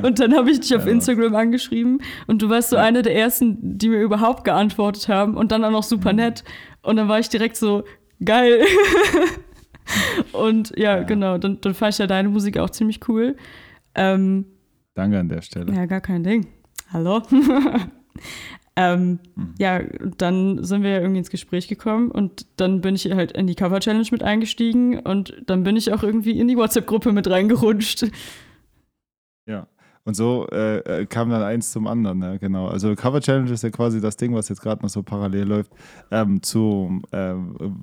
[0.02, 0.92] und dann habe ich dich auf ja.
[0.92, 2.82] Instagram angeschrieben und du warst so ja.
[2.82, 6.18] eine der ersten, die mir überhaupt geantwortet haben und dann auch noch super mhm.
[6.18, 6.44] nett.
[6.82, 7.84] Und dann war ich direkt so,
[8.22, 8.62] geil.
[10.32, 13.36] und ja, genau, dann, dann fand ich ja deine Musik auch ziemlich cool.
[13.94, 14.46] Ähm,
[14.94, 15.72] Danke an der Stelle.
[15.72, 16.48] Ja, gar kein Ding.
[16.92, 17.22] Hallo.
[18.76, 19.54] Ähm, mhm.
[19.58, 19.80] Ja,
[20.16, 23.80] dann sind wir irgendwie ins Gespräch gekommen und dann bin ich halt in die Cover
[23.80, 28.06] Challenge mit eingestiegen und dann bin ich auch irgendwie in die WhatsApp-Gruppe mit reingerutscht.
[29.46, 29.66] Ja.
[30.04, 32.38] Und so äh, äh kam dann eins zum anderen, ne?
[32.38, 32.68] genau.
[32.68, 35.72] Also Cover Challenge ist ja quasi das Ding, was jetzt gerade noch so parallel läuft,
[36.10, 37.34] ähm, zum äh,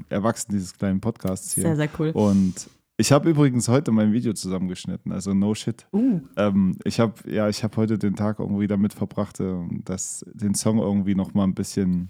[0.10, 1.64] Erwachsenen dieses kleinen Podcasts hier.
[1.64, 2.12] Sehr, sehr cool.
[2.12, 5.88] Und ich habe übrigens heute mein Video zusammengeschnitten, also no shit.
[5.94, 6.20] Uh.
[6.36, 9.56] Ähm, ich habe ja, ich habe heute den Tag irgendwie damit verbracht, äh,
[9.86, 12.10] dass den Song irgendwie noch mal ein bisschen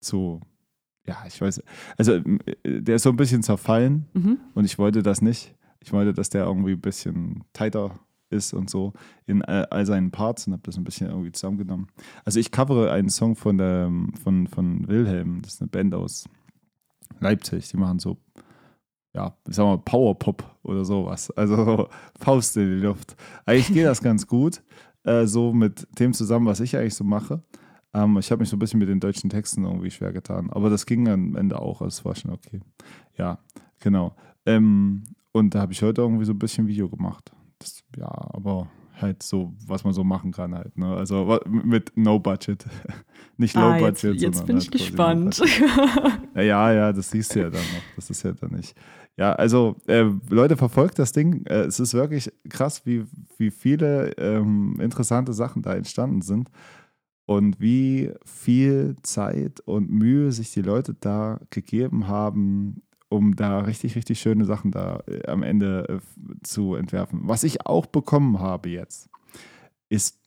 [0.00, 0.40] zu,
[1.06, 1.62] ja, ich weiß,
[1.96, 4.38] also äh, der ist so ein bisschen zerfallen mhm.
[4.54, 5.54] und ich wollte das nicht.
[5.80, 8.92] Ich wollte, dass der irgendwie ein bisschen tighter ist und so
[9.24, 11.86] in all seinen Parts und habe das ein bisschen irgendwie zusammengenommen.
[12.24, 13.90] Also ich covere einen Song von der
[14.22, 16.28] von von Wilhelm, das ist eine Band aus
[17.20, 18.18] Leipzig, die machen so
[19.16, 21.30] ja, ich sag Powerpop oder sowas.
[21.30, 21.88] Also so
[22.20, 23.16] Faust in die Luft.
[23.46, 24.62] Eigentlich geht das ganz gut,
[25.04, 27.42] äh, so mit dem zusammen, was ich eigentlich so mache.
[27.94, 30.50] Ähm, ich habe mich so ein bisschen mit den deutschen Texten irgendwie schwer getan.
[30.50, 32.60] Aber das ging am Ende auch, also es war schon okay.
[33.16, 33.38] Ja,
[33.80, 34.14] genau.
[34.44, 37.32] Ähm, und da habe ich heute irgendwie so ein bisschen Video gemacht.
[37.58, 38.68] Das, ja, aber
[39.00, 40.76] halt so, was man so machen kann halt.
[40.78, 40.94] Ne?
[40.94, 42.64] Also mit No Budget.
[43.36, 44.14] Nicht Low ah, Budget.
[44.14, 45.42] Jetzt, jetzt bin halt ich gespannt.
[46.34, 47.82] ja, ja, ja, das siehst du ja dann noch.
[47.94, 48.74] Das ist ja dann nicht.
[49.18, 51.44] Ja, also äh, Leute, verfolgt das Ding.
[51.44, 53.04] Äh, es ist wirklich krass, wie,
[53.36, 56.50] wie viele ähm, interessante Sachen da entstanden sind
[57.26, 63.96] und wie viel Zeit und Mühe sich die Leute da gegeben haben, um da richtig,
[63.96, 67.20] richtig schöne Sachen da äh, am Ende äh, zu entwerfen.
[67.22, 69.08] Was ich auch bekommen habe jetzt,
[69.88, 70.20] ist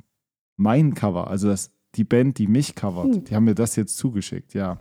[0.56, 3.16] mein Cover, also das, die Band, die mich covert.
[3.16, 3.24] Hm.
[3.26, 4.78] Die haben mir das jetzt zugeschickt, ja.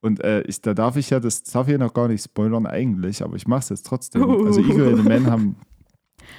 [0.00, 3.22] Und äh, ich, da darf ich ja, das darf ich noch gar nicht spoilern eigentlich,
[3.22, 4.22] aber ich mache es jetzt trotzdem.
[4.22, 4.46] Uh.
[4.46, 5.56] Also Eagle and the Man haben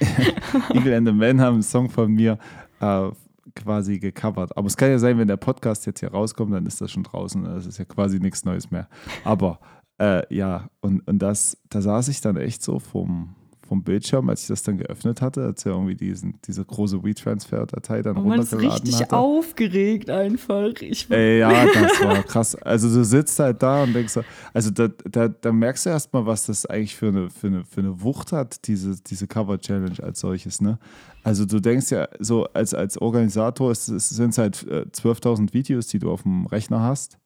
[0.74, 2.38] Eagle and the Man haben einen Song von mir
[2.80, 3.10] äh,
[3.54, 4.56] quasi gecovert.
[4.56, 7.04] Aber es kann ja sein, wenn der Podcast jetzt hier rauskommt, dann ist das schon
[7.04, 7.44] draußen.
[7.44, 8.88] Das ist ja quasi nichts Neues mehr.
[9.24, 9.60] Aber
[10.02, 14.42] äh, ja, und, und das, da saß ich dann echt so vom, vom Bildschirm, als
[14.42, 18.68] ich das dann geöffnet hatte, als er irgendwie diesen, diese große WeTransfer-Datei dann oh, runtergeladen
[18.68, 19.16] man ist richtig hatte.
[19.16, 20.72] aufgeregt einfach.
[20.80, 22.56] Ich Ey, ja, das war krass.
[22.56, 24.18] Also du sitzt halt da und denkst,
[24.52, 27.80] also da, da, da merkst du erstmal, was das eigentlich für eine, für eine, für
[27.80, 30.80] eine Wucht hat, diese, diese Cover-Challenge als solches, ne?
[31.22, 36.00] Also du denkst ja, so als, als Organisator sind es halt 12.000 äh, Videos, die
[36.00, 37.18] du auf dem Rechner hast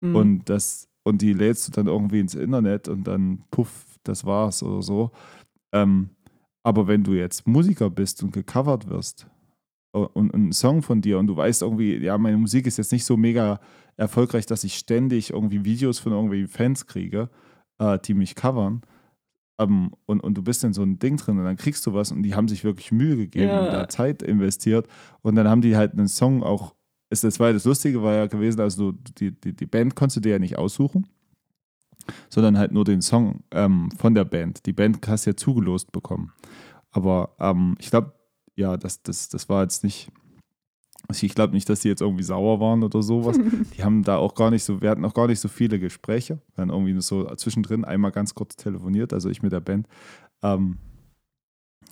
[0.00, 0.14] mhm.
[0.14, 4.62] und das und die lädst du dann irgendwie ins Internet und dann puff, das war's
[4.62, 5.10] oder so.
[5.72, 6.10] Ähm,
[6.62, 9.26] aber wenn du jetzt Musiker bist und gecovert wirst
[9.92, 13.04] und, ein Song von dir und du weißt irgendwie, ja, meine Musik ist jetzt nicht
[13.04, 13.60] so mega
[13.96, 17.28] erfolgreich, dass ich ständig irgendwie Videos von irgendwelchen Fans kriege,
[17.78, 18.82] äh, die mich covern.
[19.60, 22.10] Ähm, und, und du bist in so ein Ding drin und dann kriegst du was
[22.10, 23.66] und die haben sich wirklich Mühe gegeben ja.
[23.66, 24.86] und da Zeit investiert
[25.20, 26.74] und dann haben die halt einen Song auch,
[27.12, 30.32] ist das das Lustige war ja gewesen, also die, die, die Band konntest du dir
[30.32, 31.06] ja nicht aussuchen
[32.28, 34.66] sondern halt nur den Song ähm, von der Band.
[34.66, 36.32] Die Band hast du ja zugelost bekommen.
[36.90, 38.12] Aber ähm, ich glaube,
[38.54, 40.10] ja, das, das, das war jetzt nicht.
[41.08, 43.38] Also ich glaube nicht, dass die jetzt irgendwie sauer waren oder sowas.
[43.76, 46.40] Die haben da auch gar nicht so, wir hatten auch gar nicht so viele Gespräche.
[46.54, 49.88] Wir haben irgendwie so zwischendrin einmal ganz kurz telefoniert, also ich mit der Band.
[50.42, 50.78] Ähm,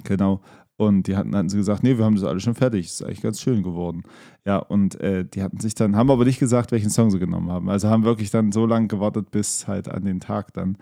[0.05, 0.43] genau.
[0.81, 2.87] Und die hatten, hatten sie gesagt, nee, wir haben das alles schon fertig.
[2.87, 4.03] Ist eigentlich ganz schön geworden.
[4.47, 7.51] Ja, und äh, die hatten sich dann, haben aber nicht gesagt, welchen Song sie genommen
[7.51, 7.69] haben.
[7.69, 10.79] Also haben wirklich dann so lange gewartet, bis halt an den Tag dann,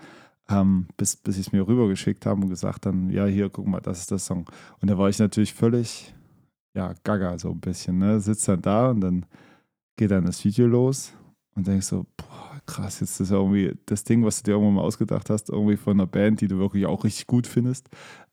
[0.47, 3.81] ähm, bis, bis sie es mir rübergeschickt haben und gesagt dann, ja, hier, guck mal,
[3.81, 4.49] das ist der Song.
[4.81, 6.15] Und da war ich natürlich völlig,
[6.73, 8.21] ja, gaga so ein bisschen, ne?
[8.21, 9.25] Sitzt dann da und dann
[9.97, 11.11] geht dann das Video los
[11.55, 14.83] und denkst so, boah, krass, jetzt ist irgendwie das Ding, was du dir irgendwann mal
[14.83, 17.89] ausgedacht hast, irgendwie von einer Band, die du wirklich auch richtig gut findest.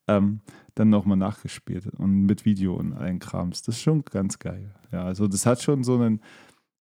[0.09, 0.41] Ähm,
[0.75, 3.63] dann nochmal nachgespielt und mit Video und allen Krams.
[3.63, 4.75] Das ist schon ganz geil.
[4.93, 6.21] Ja, also das hat schon so einen,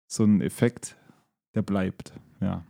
[0.07, 0.97] so einen Effekt,
[1.55, 2.13] der bleibt.
[2.41, 2.63] Ja.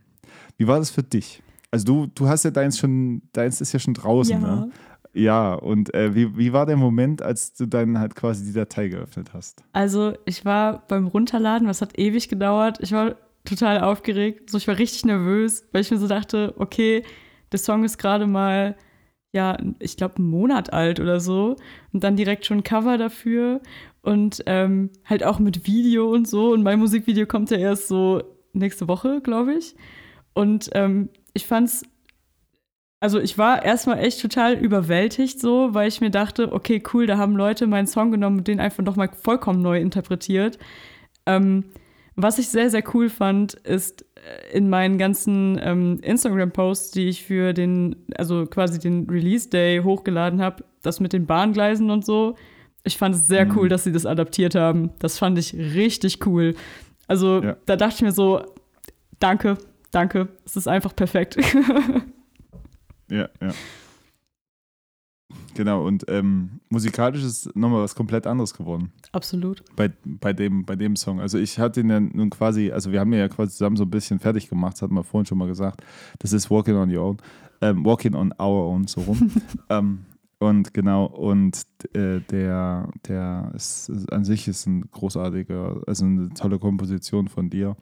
[0.56, 1.42] Wie war das für dich?
[1.70, 4.56] Also du, du hast ja deins schon, deins ist ja schon draußen, ja.
[4.56, 4.70] ne?
[5.12, 8.88] Ja, und äh, wie, wie war der Moment, als du dann halt quasi die Datei
[8.88, 9.64] geöffnet hast?
[9.72, 12.78] Also ich war beim Runterladen, was hat ewig gedauert.
[12.82, 13.16] Ich war
[13.46, 14.50] total aufgeregt.
[14.50, 17.02] So, ich war richtig nervös, weil ich mir so dachte, okay,
[17.50, 18.76] der Song ist gerade mal,
[19.36, 21.56] ja, ich glaube, einen Monat alt oder so.
[21.92, 23.60] Und dann direkt schon ein Cover dafür.
[24.02, 26.52] Und ähm, halt auch mit Video und so.
[26.52, 28.22] Und mein Musikvideo kommt ja erst so
[28.52, 29.76] nächste Woche, glaube ich.
[30.34, 31.82] Und ähm, ich fand's,
[33.00, 37.18] also ich war erstmal echt total überwältigt so, weil ich mir dachte, okay, cool, da
[37.18, 40.58] haben Leute meinen Song genommen und den einfach nochmal vollkommen neu interpretiert.
[41.26, 41.64] Ähm,
[42.16, 47.24] was ich sehr, sehr cool fand, ist äh, in meinen ganzen ähm, Instagram-Posts, die ich
[47.24, 52.36] für den, also quasi den Release-Day hochgeladen habe, das mit den Bahngleisen und so.
[52.84, 53.56] Ich fand es sehr mhm.
[53.56, 54.90] cool, dass sie das adaptiert haben.
[54.98, 56.54] Das fand ich richtig cool.
[57.06, 57.56] Also ja.
[57.66, 58.42] da dachte ich mir so,
[59.18, 59.58] danke,
[59.90, 61.36] danke, es ist einfach perfekt.
[63.10, 63.50] ja, ja.
[65.54, 68.92] Genau, und ähm, musikalisch ist nochmal was komplett anderes geworden.
[69.12, 69.64] Absolut.
[69.74, 71.20] Bei, bei, dem, bei dem Song.
[71.20, 73.90] Also ich hatte ihn ja nun quasi, also wir haben ja quasi zusammen so ein
[73.90, 75.82] bisschen fertig gemacht, das hatten wir vorhin schon mal gesagt.
[76.18, 77.16] Das ist Walking on Your Own.
[77.60, 79.30] Ähm, Walking on Our Own, so rum.
[79.70, 80.04] ähm,
[80.38, 86.58] und genau, und äh, der, der ist, an sich ist ein großartiger, also eine tolle
[86.58, 87.76] Komposition von dir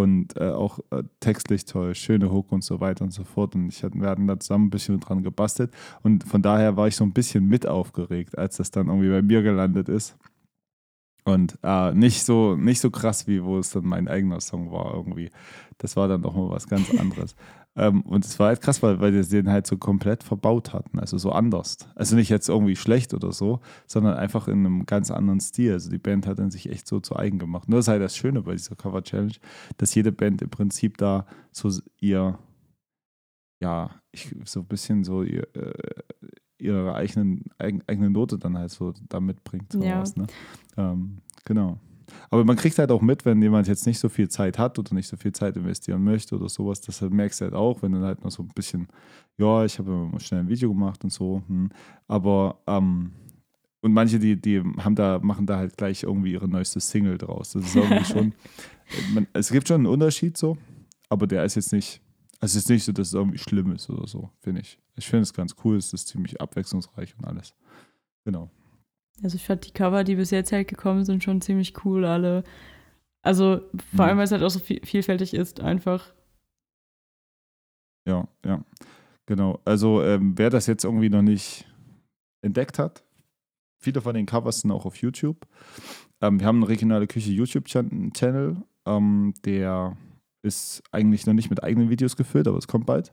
[0.00, 3.54] und äh, auch äh, textlich toll, schöne Hook und so weiter und so fort.
[3.54, 5.70] Und ich, wir hatten da zusammen ein bisschen dran gebastelt
[6.02, 9.22] und von daher war ich so ein bisschen mit aufgeregt, als das dann irgendwie bei
[9.22, 10.16] mir gelandet ist.
[11.24, 14.92] Und äh, nicht, so, nicht so krass, wie wo es dann mein eigener Song war
[14.94, 15.30] irgendwie.
[15.78, 17.36] Das war dann doch mal was ganz anderes.
[17.74, 20.98] Ähm, und es war halt krass, weil, weil wir den halt so komplett verbaut hatten,
[20.98, 21.78] also so anders.
[21.94, 25.72] Also nicht jetzt irgendwie schlecht oder so, sondern einfach in einem ganz anderen Stil.
[25.72, 27.68] Also die Band hat dann sich echt so zu eigen gemacht.
[27.68, 29.34] Nur ist halt das Schöne bei dieser Cover Challenge,
[29.78, 32.38] dass jede Band im Prinzip da so ihr,
[33.62, 36.02] ja, ich, so ein bisschen so ihr, äh,
[36.58, 39.72] ihre eigenen, eigene Note dann halt so da mitbringt.
[39.72, 40.22] Sowas, ja.
[40.22, 40.28] ne?
[40.76, 41.78] ähm, genau.
[42.30, 44.94] Aber man kriegt halt auch mit, wenn jemand jetzt nicht so viel Zeit hat oder
[44.94, 48.00] nicht so viel Zeit investieren möchte oder sowas, das merkst du halt auch, wenn du
[48.00, 48.88] halt noch so ein bisschen,
[49.38, 51.42] ja, ich habe mal schnell ein Video gemacht und so.
[51.48, 51.70] Hm.
[52.08, 53.12] Aber ähm,
[53.82, 57.52] und manche, die, die haben da, machen da halt gleich irgendwie ihre neueste Single draus.
[57.52, 58.34] Das ist irgendwie schon.
[59.14, 60.56] Man, es gibt schon einen Unterschied so,
[61.08, 62.00] aber der ist jetzt nicht.
[62.38, 64.78] Also es ist nicht so, dass es irgendwie schlimm ist oder so, finde ich.
[64.96, 67.54] Ich finde es ganz cool, es ist ziemlich abwechslungsreich und alles.
[68.24, 68.50] Genau.
[69.22, 72.44] Also ich fand die Cover, die bis jetzt halt gekommen sind, schon ziemlich cool alle.
[73.22, 73.60] Also
[73.94, 74.18] vor allem, mhm.
[74.18, 76.12] weil es halt auch so vielfältig ist, einfach.
[78.06, 78.64] Ja, ja.
[79.26, 79.60] Genau.
[79.64, 81.66] Also ähm, wer das jetzt irgendwie noch nicht
[82.42, 83.04] entdeckt hat,
[83.78, 85.46] viele von den Covers sind auch auf YouTube.
[86.20, 89.96] Ähm, wir haben einen regionale Küche YouTube-Channel, ähm, der
[90.42, 93.12] ist eigentlich noch nicht mit eigenen Videos gefüllt, aber es kommt bald.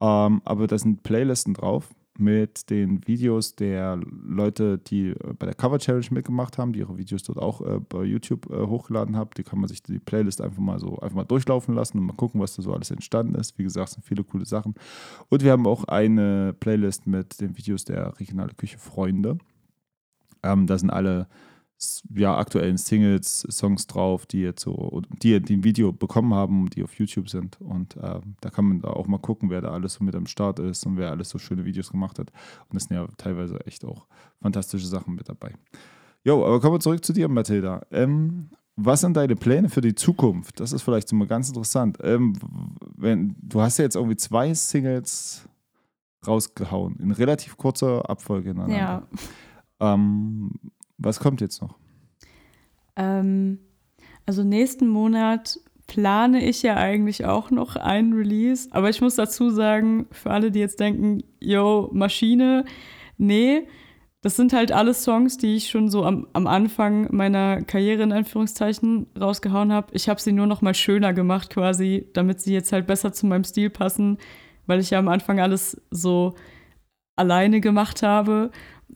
[0.00, 5.54] Ähm, aber da sind Playlisten drauf mit den Videos der Leute, die äh, bei der
[5.54, 9.30] Cover Challenge mitgemacht haben, die ihre Videos dort auch äh, bei YouTube äh, hochgeladen haben.
[9.36, 12.16] Die kann man sich die Playlist einfach mal so einfach mal durchlaufen lassen und mal
[12.16, 13.58] gucken, was da so alles entstanden ist.
[13.58, 14.74] Wie gesagt, sind viele coole Sachen.
[15.28, 19.38] Und wir haben auch eine Playlist mit den Videos der regionale Küche Freunde.
[20.42, 21.26] Ähm, da sind alle
[22.14, 26.82] ja, aktuellen Singles, Songs drauf, die jetzt so, die, die ein Video bekommen haben, die
[26.82, 27.60] auf YouTube sind.
[27.60, 30.26] Und äh, da kann man da auch mal gucken, wer da alles so mit am
[30.26, 32.30] Start ist und wer alles so schöne Videos gemacht hat.
[32.68, 34.06] Und es sind ja teilweise echt auch
[34.40, 35.54] fantastische Sachen mit dabei.
[36.22, 37.82] Jo, aber kommen wir zurück zu dir, Mathilda.
[37.90, 40.60] Ähm, was sind deine Pläne für die Zukunft?
[40.60, 41.98] Das ist vielleicht so mal ganz interessant.
[42.02, 42.34] Ähm,
[42.96, 45.48] wenn, du hast ja jetzt irgendwie zwei Singles
[46.26, 48.54] rausgehauen, in relativ kurzer Abfolge.
[48.68, 49.06] Ja.
[49.80, 50.52] Ähm,
[51.00, 51.76] was kommt jetzt noch?
[52.96, 53.58] Ähm,
[54.26, 58.68] also nächsten Monat plane ich ja eigentlich auch noch einen Release.
[58.70, 62.64] Aber ich muss dazu sagen, für alle, die jetzt denken, yo, Maschine,
[63.18, 63.66] nee,
[64.22, 68.12] das sind halt alle Songs, die ich schon so am, am Anfang meiner Karriere in
[68.12, 69.88] Anführungszeichen rausgehauen habe.
[69.92, 73.26] Ich habe sie nur noch mal schöner gemacht quasi, damit sie jetzt halt besser zu
[73.26, 74.18] meinem Stil passen,
[74.66, 76.34] weil ich ja am Anfang alles so
[77.16, 78.50] alleine gemacht habe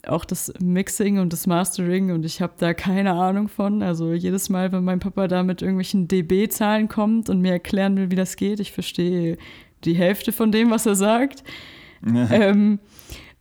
[0.07, 3.81] auch das Mixing und das Mastering und ich habe da keine Ahnung von.
[3.81, 8.11] Also jedes Mal, wenn mein Papa da mit irgendwelchen dB-Zahlen kommt und mir erklären will,
[8.11, 9.37] wie das geht, ich verstehe
[9.83, 11.43] die Hälfte von dem, was er sagt.
[12.05, 12.79] ähm,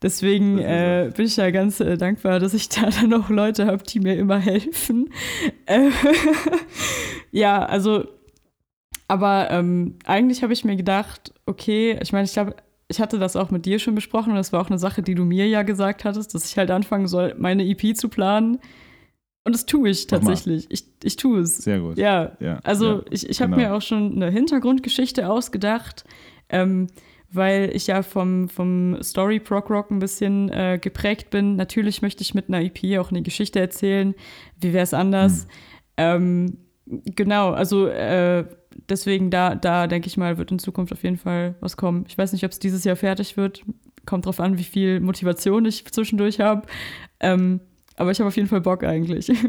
[0.03, 3.83] deswegen äh, bin ich ja ganz äh, dankbar, dass ich da dann auch Leute habe,
[3.83, 5.11] die mir immer helfen.
[5.67, 5.91] Äh,
[7.31, 8.07] ja, also,
[9.09, 12.57] aber ähm, eigentlich habe ich mir gedacht, okay, ich meine, ich glaube,
[12.95, 15.17] ich hatte das auch mit dir schon besprochen und das war auch eine Sache, die
[15.17, 18.61] du mir ja gesagt hattest, dass ich halt anfangen soll, meine EP zu planen.
[19.43, 20.67] Und das tue ich tatsächlich.
[20.71, 21.59] Ich, ich tue es.
[21.59, 21.99] Sehr gut.
[21.99, 22.33] Ja.
[22.41, 23.69] ja also ja, ich, ich habe genau.
[23.69, 26.05] mir auch schon eine Hintergrundgeschichte ausgedacht,
[26.49, 26.87] ähm,
[27.31, 31.57] weil ich ja vom, vom Story Prog Rock ein bisschen äh, geprägt bin.
[31.57, 34.15] Natürlich möchte ich mit einer EP auch eine Geschichte erzählen.
[34.61, 35.43] Wie wäre es anders?
[35.43, 35.49] Hm.
[35.97, 38.45] Ähm, genau, also äh,
[38.89, 42.05] deswegen da, da denke ich mal, wird in Zukunft auf jeden Fall was kommen.
[42.09, 43.63] Ich weiß nicht, ob es dieses Jahr fertig wird.
[44.07, 46.67] Kommt drauf an, wie viel Motivation ich zwischendurch habe.
[47.21, 47.61] Ähm,
[47.97, 49.33] aber ich habe auf jeden Fall Bock eigentlich.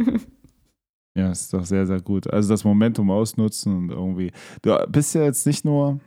[1.17, 2.32] Ja, ist doch sehr, sehr gut.
[2.32, 4.32] Also das Momentum ausnutzen und irgendwie.
[4.61, 6.01] Du bist ja jetzt nicht nur,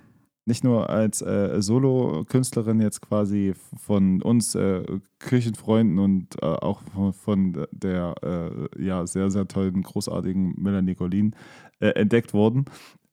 [0.45, 4.85] nicht nur als äh, Solo-Künstlerin jetzt quasi von uns äh,
[5.19, 11.35] Kirchenfreunden und äh, auch von, der äh, ja, sehr, sehr tollen, großartigen Melanie Golin
[11.81, 12.67] äh, entdeckt worden,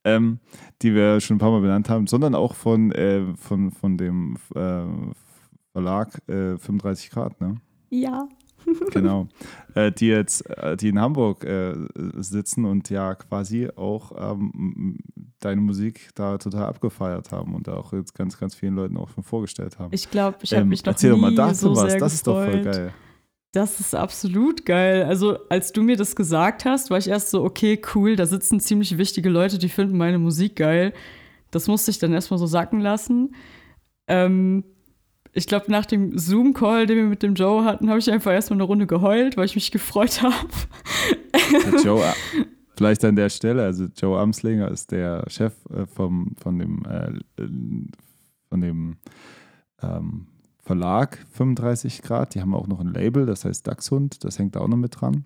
[0.06, 0.40] ähm,
[0.82, 4.38] die wir schon ein paar Mal benannt haben, sondern auch von, äh, von, von dem
[5.74, 7.58] Verlag 35 Grad, ne?
[7.90, 8.30] Ja.
[8.92, 9.28] genau.
[9.74, 11.74] Äh, die jetzt, äh, die in Hamburg äh,
[12.18, 14.98] sitzen und ja quasi auch ähm,
[15.40, 19.24] deine Musik da total abgefeiert haben und auch jetzt ganz, ganz vielen Leuten auch schon
[19.24, 19.90] vorgestellt haben.
[19.94, 22.14] Ich glaube, ich habe ähm, mich noch Erzähl nie doch mal dazu so was, das
[22.14, 22.74] ist doch voll gefreut.
[22.74, 22.94] geil.
[23.56, 25.04] Das ist absolut geil.
[25.04, 28.60] Also, als du mir das gesagt hast, war ich erst so, okay, cool, da sitzen
[28.60, 30.92] ziemlich wichtige Leute, die finden meine Musik geil.
[31.52, 33.34] Das musste ich dann erstmal so sacken lassen.
[34.10, 34.66] Ähm,
[35.32, 38.58] ich glaube, nach dem Zoom-Call, den wir mit dem Joe hatten, habe ich einfach erstmal
[38.58, 40.36] eine Runde geheult, weil ich mich gefreut habe.
[41.82, 42.12] Joe, äh,
[42.76, 47.46] vielleicht an der Stelle, also Joe Amslinger ist der Chef äh, vom, von dem, äh,
[48.50, 48.98] von dem
[49.82, 50.28] ähm,
[50.66, 52.34] Verlag 35 Grad.
[52.34, 55.00] Die haben auch noch ein Label, das heißt Dachshund, das hängt da auch noch mit
[55.00, 55.26] dran.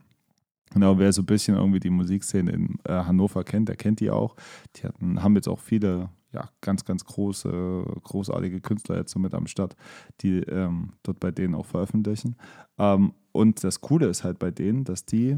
[0.71, 4.11] Genau, wer so ein bisschen irgendwie die Musikszene in äh, Hannover kennt, der kennt die
[4.11, 4.35] auch.
[4.75, 9.33] Die hatten, haben jetzt auch viele ja, ganz, ganz große, großartige Künstler jetzt so mit
[9.33, 9.75] am Start,
[10.21, 12.35] die ähm, dort bei denen auch veröffentlichen.
[12.77, 15.37] Ähm, und das Coole ist halt bei denen, dass die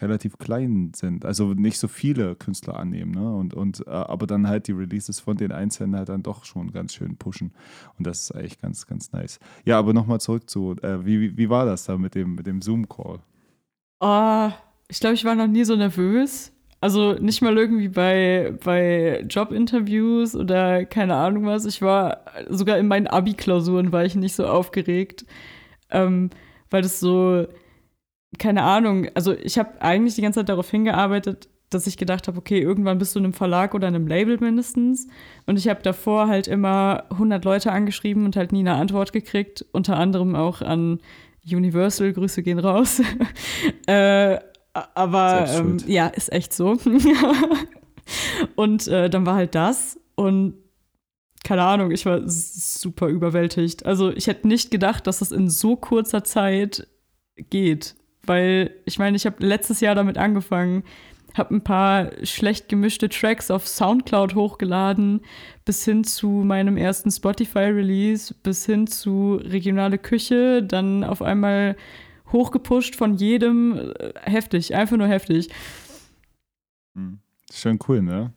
[0.00, 3.34] relativ klein sind, also nicht so viele Künstler annehmen, ne?
[3.34, 6.72] Und, und äh, aber dann halt die Releases von den Einzelnen halt dann doch schon
[6.72, 7.52] ganz schön pushen.
[7.98, 9.38] Und das ist eigentlich ganz, ganz nice.
[9.64, 12.62] Ja, aber nochmal zurück zu, äh, wie, wie, war das da mit dem, mit dem
[12.62, 13.20] Zoom-Call?
[14.00, 14.50] Oh,
[14.88, 16.52] ich glaube, ich war noch nie so nervös.
[16.80, 21.64] Also nicht mal irgendwie bei, bei Jobinterviews oder keine Ahnung was.
[21.64, 25.24] Ich war sogar in meinen Abi-Klausuren war ich nicht so aufgeregt,
[25.90, 26.30] ähm,
[26.70, 27.46] weil das so,
[28.38, 32.38] keine Ahnung, also ich habe eigentlich die ganze Zeit darauf hingearbeitet, dass ich gedacht habe,
[32.38, 35.08] okay, irgendwann bist du in einem Verlag oder in einem Label mindestens.
[35.46, 39.64] Und ich habe davor halt immer 100 Leute angeschrieben und halt nie eine Antwort gekriegt,
[39.72, 41.00] unter anderem auch an
[41.44, 43.00] Universal, Grüße gehen raus.
[43.86, 44.38] äh,
[44.72, 46.76] aber ähm, ja, ist echt so.
[48.56, 50.54] und äh, dann war halt das und
[51.44, 53.86] keine Ahnung, ich war super überwältigt.
[53.86, 56.88] Also ich hätte nicht gedacht, dass das in so kurzer Zeit
[57.50, 57.94] geht,
[58.26, 60.84] weil ich meine, ich habe letztes Jahr damit angefangen,
[61.34, 65.20] habe ein paar schlecht gemischte Tracks auf SoundCloud hochgeladen,
[65.64, 71.76] bis hin zu meinem ersten Spotify-Release, bis hin zu regionale Küche, dann auf einmal
[72.32, 73.92] hochgepusht von jedem.
[73.98, 75.50] Äh, heftig, einfach nur heftig.
[76.94, 77.18] Hm.
[77.52, 78.32] Schön cool, ne?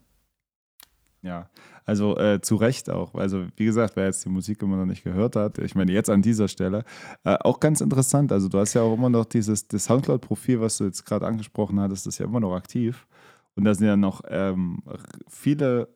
[1.21, 1.49] Ja,
[1.89, 3.15] also äh, zu Recht auch.
[3.15, 6.11] Also wie gesagt, wer jetzt die Musik immer noch nicht gehört hat, ich meine jetzt
[6.11, 6.83] an dieser Stelle,
[7.23, 8.31] äh, auch ganz interessant.
[8.31, 11.79] Also du hast ja auch immer noch dieses das Soundcloud-Profil, was du jetzt gerade angesprochen
[11.79, 13.07] hattest, ist ja immer noch aktiv.
[13.55, 14.83] Und da sind ja noch ähm,
[15.27, 15.89] viele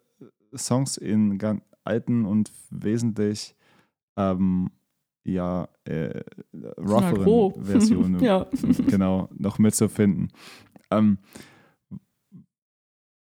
[0.56, 3.56] Songs in ganz alten und wesentlich
[4.18, 4.72] ähm,
[5.26, 6.22] ja, äh,
[6.76, 8.48] rougheren Versionen ja.
[8.88, 10.32] genau noch mitzufinden.
[10.90, 11.20] Ähm,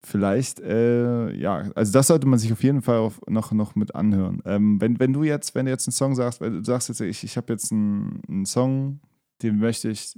[0.07, 4.41] vielleicht, äh, ja, also das sollte man sich auf jeden Fall noch, noch mit anhören.
[4.45, 7.23] Ähm, wenn, wenn du jetzt, wenn du jetzt einen Song sagst, du sagst jetzt, ich,
[7.23, 9.01] ich habe jetzt einen, einen Song,
[9.41, 10.17] den möchte ich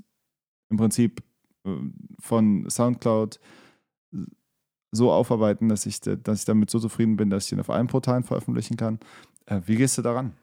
[0.69, 1.23] im Prinzip
[1.65, 1.71] äh,
[2.19, 3.39] von Soundcloud
[4.91, 7.87] so aufarbeiten, dass ich, dass ich damit so zufrieden bin, dass ich ihn auf allen
[7.87, 8.99] Portalen veröffentlichen kann.
[9.45, 10.33] Äh, wie gehst du daran?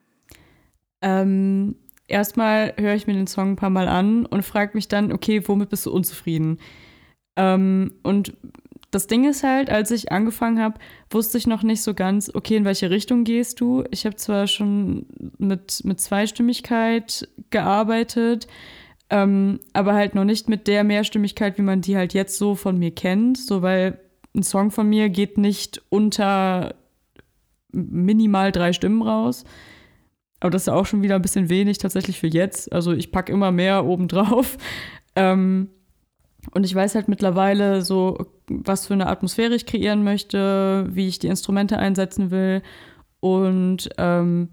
[1.03, 1.76] Ähm,
[2.09, 5.47] erstmal höre ich mir den Song ein paar Mal an und frage mich dann, okay,
[5.47, 6.59] womit bist du unzufrieden?
[7.36, 8.36] Ähm, und
[8.91, 10.78] das Ding ist halt, als ich angefangen habe,
[11.11, 13.84] wusste ich noch nicht so ganz, okay, in welche Richtung gehst du?
[13.91, 15.07] Ich habe zwar schon
[15.39, 18.47] mit, mit Zweistimmigkeit gearbeitet,
[19.11, 22.78] ähm, aber halt noch nicht mit der Mehrstimmigkeit, wie man die halt jetzt so von
[22.78, 23.39] mir kennt.
[23.39, 24.01] So, weil
[24.34, 26.74] ein Song von mir geht nicht unter
[27.72, 29.45] minimal drei Stimmen raus.
[30.41, 32.72] Aber das ist auch schon wieder ein bisschen wenig tatsächlich für jetzt.
[32.72, 34.57] Also ich packe immer mehr obendrauf.
[35.18, 35.70] Ähm,
[36.53, 38.18] und ich weiß halt mittlerweile so,
[38.49, 42.62] was für eine Atmosphäre ich kreieren möchte, wie ich die Instrumente einsetzen will.
[43.20, 44.49] Und ähm,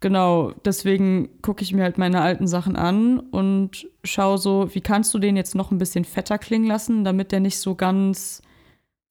[0.00, 5.14] genau, deswegen gucke ich mir halt meine alten Sachen an und schaue so, wie kannst
[5.14, 8.42] du den jetzt noch ein bisschen fetter klingen lassen, damit der nicht so ganz,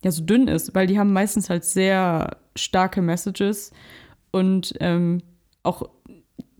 [0.04, 3.72] ja, so dünn ist, weil die haben meistens halt sehr starke Messages
[4.32, 5.22] und ähm,
[5.64, 5.90] auch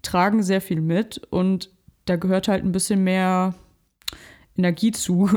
[0.02, 1.72] tragen sehr viel mit und
[2.06, 3.54] da gehört halt ein bisschen mehr
[4.58, 5.30] Energie zu.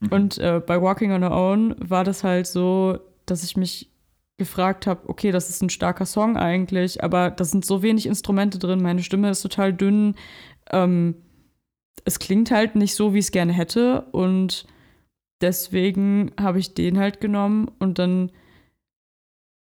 [0.00, 0.08] Mhm.
[0.10, 3.90] Und äh, bei Walking on Our Own war das halt so, dass ich mich
[4.36, 8.58] gefragt habe, okay, das ist ein starker Song eigentlich, aber da sind so wenig Instrumente
[8.58, 10.14] drin, meine Stimme ist total dünn.
[10.70, 11.14] Ähm,
[12.04, 14.02] es klingt halt nicht so, wie ich es gerne hätte.
[14.12, 14.66] Und
[15.40, 18.32] deswegen habe ich den halt genommen und dann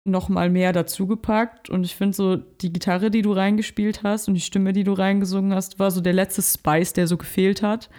[0.05, 1.69] noch mal mehr dazu gepackt.
[1.69, 4.93] Und ich finde so, die Gitarre, die du reingespielt hast und die Stimme, die du
[4.93, 7.89] reingesungen hast, war so der letzte Spice, der so gefehlt hat.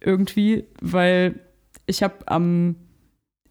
[0.00, 1.40] Irgendwie, weil
[1.86, 2.76] ich habe am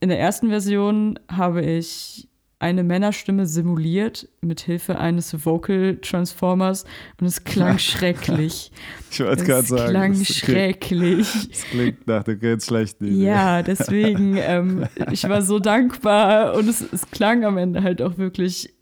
[0.01, 2.29] in der ersten Version habe ich
[2.59, 6.83] eine Männerstimme simuliert mit Hilfe eines Vocal Transformers
[7.19, 8.71] und es klang schrecklich.
[9.11, 9.83] Ich wollte gerade sagen.
[9.83, 11.49] Es klang schrecklich.
[11.51, 13.23] Es klingt nach der ganz schlechten Idee.
[13.23, 18.17] Ja, deswegen, ähm, ich war so dankbar und es, es klang am Ende halt auch
[18.17, 18.73] wirklich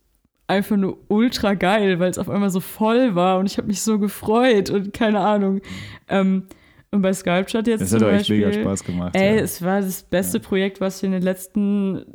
[0.48, 3.84] einfach nur ultra geil, weil es auf einmal so voll war und ich habe mich
[3.84, 5.62] so gefreut und keine Ahnung.
[6.08, 6.48] Ähm,
[6.92, 7.82] und bei Sculpture jetzt.
[7.82, 9.16] Das hat euch Beispiel, mega Spaß gemacht.
[9.16, 9.42] Ey, ja.
[9.42, 10.44] es war das beste Ja.
[10.44, 12.06] Projekt, was ich in den letzten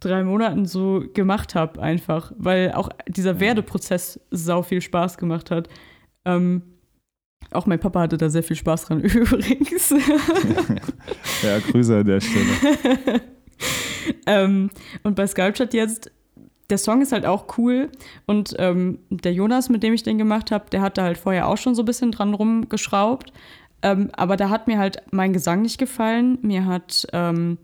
[0.00, 2.32] drei Monaten so gemacht habe, einfach.
[2.36, 5.68] Weil auch dieser Werdeprozess sau viel Spaß gemacht hat.
[6.24, 6.62] Ähm,
[7.50, 9.90] auch mein Papa hatte da sehr viel Spaß dran, übrigens.
[11.42, 13.20] ja, Grüße an der Stelle.
[14.26, 14.70] ähm,
[15.02, 16.10] und bei Sculpture jetzt,
[16.70, 17.90] der Song ist halt auch cool.
[18.26, 21.48] Und ähm, der Jonas, mit dem ich den gemacht habe, der hat da halt vorher
[21.48, 23.32] auch schon so ein bisschen dran rumgeschraubt.
[23.84, 26.38] Ähm, aber da hat mir halt mein Gesang nicht gefallen.
[26.40, 27.58] Mir hat ähm,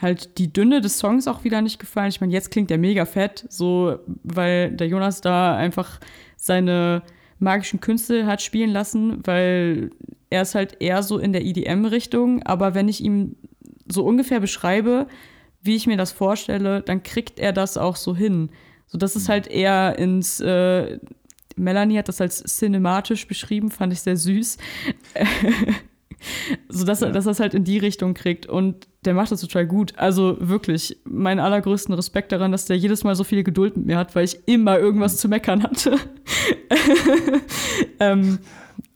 [0.00, 2.08] halt die Dünne des Songs auch wieder nicht gefallen.
[2.08, 6.00] Ich meine, jetzt klingt der mega fett, so, weil der Jonas da einfach
[6.36, 7.02] seine
[7.38, 9.90] magischen Künste hat spielen lassen, weil
[10.30, 12.42] er ist halt eher so in der EDM-Richtung.
[12.44, 13.36] Aber wenn ich ihm
[13.86, 15.08] so ungefähr beschreibe,
[15.60, 18.48] wie ich mir das vorstelle, dann kriegt er das auch so hin.
[18.86, 20.40] So, das ist halt eher ins.
[20.40, 21.00] Äh,
[21.60, 24.56] Melanie hat das als cinematisch beschrieben, fand ich sehr süß.
[26.68, 28.46] so dass, er, dass er es halt in die Richtung kriegt.
[28.46, 29.94] Und der macht das total gut.
[29.96, 33.96] Also wirklich, meinen allergrößten Respekt daran, dass der jedes Mal so viel Geduld mit mir
[33.98, 35.96] hat, weil ich immer irgendwas zu meckern hatte.
[38.00, 38.38] ähm,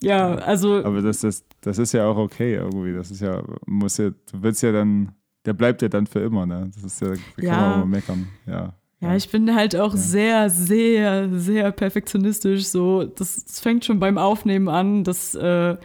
[0.02, 0.84] ja, also.
[0.84, 2.92] Aber das, das, das ist ja auch okay irgendwie.
[2.92, 5.12] Das ist ja, muss ja, du willst ja dann,
[5.46, 6.70] der bleibt ja dann für immer, ne?
[6.74, 7.60] Das ist ja, da kann Ja.
[7.60, 8.28] man auch meckern.
[8.46, 8.74] Ja.
[9.04, 9.98] Ja, ich bin halt auch Ja.
[9.98, 12.64] sehr, sehr, sehr perfektionistisch.
[12.66, 15.76] So, das, das fängt schon beim Aufnehmen an, dass äh,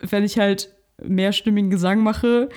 [0.00, 2.48] wenn ich halt mehrstimmigen Gesang mache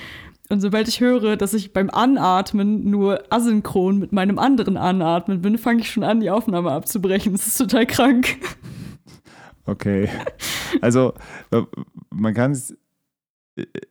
[0.49, 5.57] und sobald ich höre, dass ich beim Anatmen nur asynchron mit meinem anderen Anatmen bin,
[5.59, 7.33] fange ich schon an, die Aufnahme abzubrechen.
[7.33, 8.37] Das ist total krank.
[9.65, 10.09] Okay.
[10.81, 11.13] Also,
[11.51, 11.61] äh,
[12.09, 12.75] man kann es.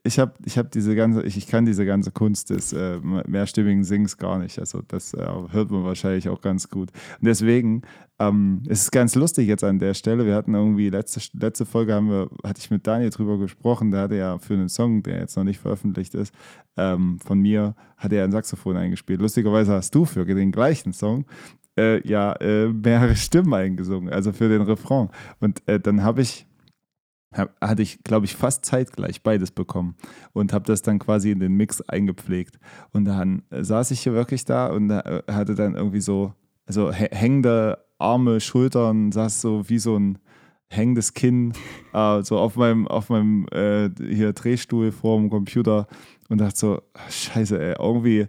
[0.04, 3.84] Ich habe ich hab diese ganze, ich, ich kann diese ganze Kunst des äh, mehrstimmigen
[3.84, 4.58] Sings gar nicht.
[4.58, 6.90] Also, das äh, hört man wahrscheinlich auch ganz gut.
[7.20, 7.82] Und deswegen,
[8.18, 10.26] ähm, es ist ganz lustig jetzt an der Stelle.
[10.26, 13.90] Wir hatten irgendwie, letzte, letzte Folge haben wir, hatte ich mit Daniel drüber gesprochen.
[13.90, 16.34] Der hatte ja für einen Song, der jetzt noch nicht veröffentlicht ist,
[16.76, 19.20] ähm, von mir, hat er ein Saxophon eingespielt.
[19.20, 21.26] Lustigerweise hast du für den gleichen Song
[21.78, 25.08] äh, ja äh, mehrere Stimmen eingesungen, also für den Refrain.
[25.40, 26.46] Und äh, dann habe ich,
[27.32, 29.96] hatte ich, glaube ich, fast zeitgleich beides bekommen
[30.32, 32.58] und habe das dann quasi in den Mix eingepflegt.
[32.92, 36.32] Und dann äh, saß ich hier wirklich da und äh, hatte dann irgendwie so,
[36.66, 40.18] also hä- hängende Arme, Schultern, saß so wie so ein
[40.68, 41.52] hängendes Kinn
[41.92, 45.86] äh, so auf meinem, auf meinem äh, hier Drehstuhl vor dem Computer
[46.28, 48.26] und dachte so, scheiße, ey, irgendwie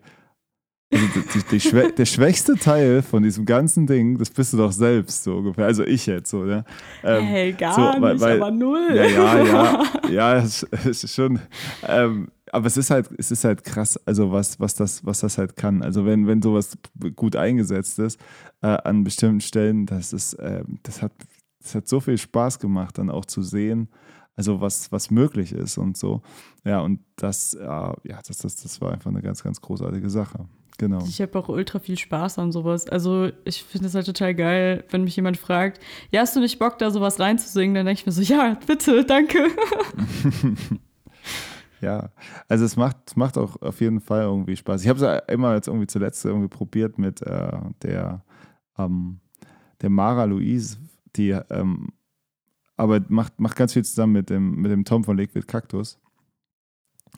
[0.92, 4.72] also die, die, die der schwächste Teil von diesem ganzen Ding, das bist du doch
[4.72, 5.66] selbst, so ungefähr.
[5.66, 6.66] Also ich jetzt so, ne?
[7.04, 8.88] Ähm, hey, gar so, weil- nicht, weil- aber null.
[8.94, 11.40] ja, ja, ja, ja, es, es ist schon.
[11.88, 15.38] Ähm, aber es ist halt, es ist halt krass, also was, was das, was das
[15.38, 15.84] halt kann.
[15.84, 16.76] Also wenn, wenn sowas
[17.16, 18.20] gut eingesetzt ist
[18.64, 21.12] äh, an bestimmten Stellen, das ist, ähm, das hat,
[21.62, 23.90] das hat so viel Spaß gemacht, dann auch zu sehen,
[24.36, 26.24] also was, was möglich ist und so.
[26.64, 30.48] Ja, und das, äh, ja, das, das, das war einfach eine ganz, ganz großartige Sache.
[30.80, 31.04] Genau.
[31.06, 32.88] Ich habe auch ultra viel Spaß an sowas.
[32.88, 36.58] Also ich finde es halt total geil, wenn mich jemand fragt, ja, hast du nicht
[36.58, 37.76] Bock, da sowas reinzusingen?
[37.76, 39.48] Dann denke ich mir so, ja, bitte, danke.
[41.82, 42.10] Ja,
[42.50, 44.84] also es macht, es macht auch auf jeden Fall irgendwie Spaß.
[44.84, 48.26] Ich habe es immer jetzt irgendwie zuletzt irgendwie probiert mit äh, der,
[48.78, 49.22] ähm,
[49.82, 50.78] der Mara Louise,
[51.16, 51.88] die ähm,
[52.76, 56.00] aber macht, macht ganz viel zusammen mit dem, mit dem Tom von Liquid Cactus.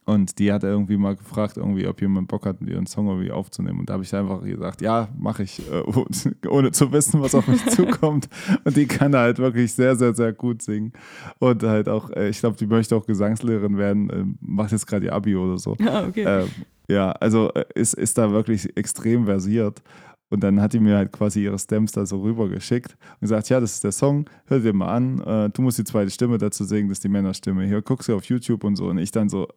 [0.04, 3.80] Und die hat irgendwie mal gefragt, irgendwie, ob jemand Bock hat, ihren Song irgendwie aufzunehmen.
[3.82, 5.84] Und da habe ich einfach gesagt, ja, mache ich, äh,
[6.50, 8.28] ohne- zu wissen, was auf mich zukommt.
[8.64, 10.92] Und die kann halt wirklich sehr, sehr, sehr gut singen.
[11.40, 15.06] Und halt auch, äh, ich glaube, die möchte auch Gesangslehrerin werden, äh, macht jetzt gerade
[15.06, 15.76] ihr Abi oder so.
[15.80, 16.24] Ja, okay.
[16.26, 16.48] Ähm,
[16.90, 19.84] ja, also äh, ist, ist da wirklich extrem versiert.
[20.30, 23.60] Und dann hat die mir halt quasi ihre Stems da so rübergeschickt und gesagt, ja,
[23.60, 26.64] das ist der Song, hör dir mal an, äh, du musst die zweite Stimme dazu
[26.64, 27.66] singen, das ist die Männerstimme.
[27.66, 28.88] Hier, guckst du auf YouTube und so.
[28.88, 29.48] Und ich dann so,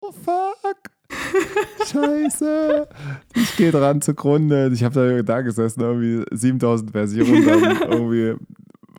[0.00, 0.90] oh fuck.
[1.86, 2.88] Scheiße.
[3.34, 4.70] Ich gehe dran zugrunde.
[4.72, 8.34] Ich habe da, da gesessen, irgendwie 7000 Versionen, dann irgendwie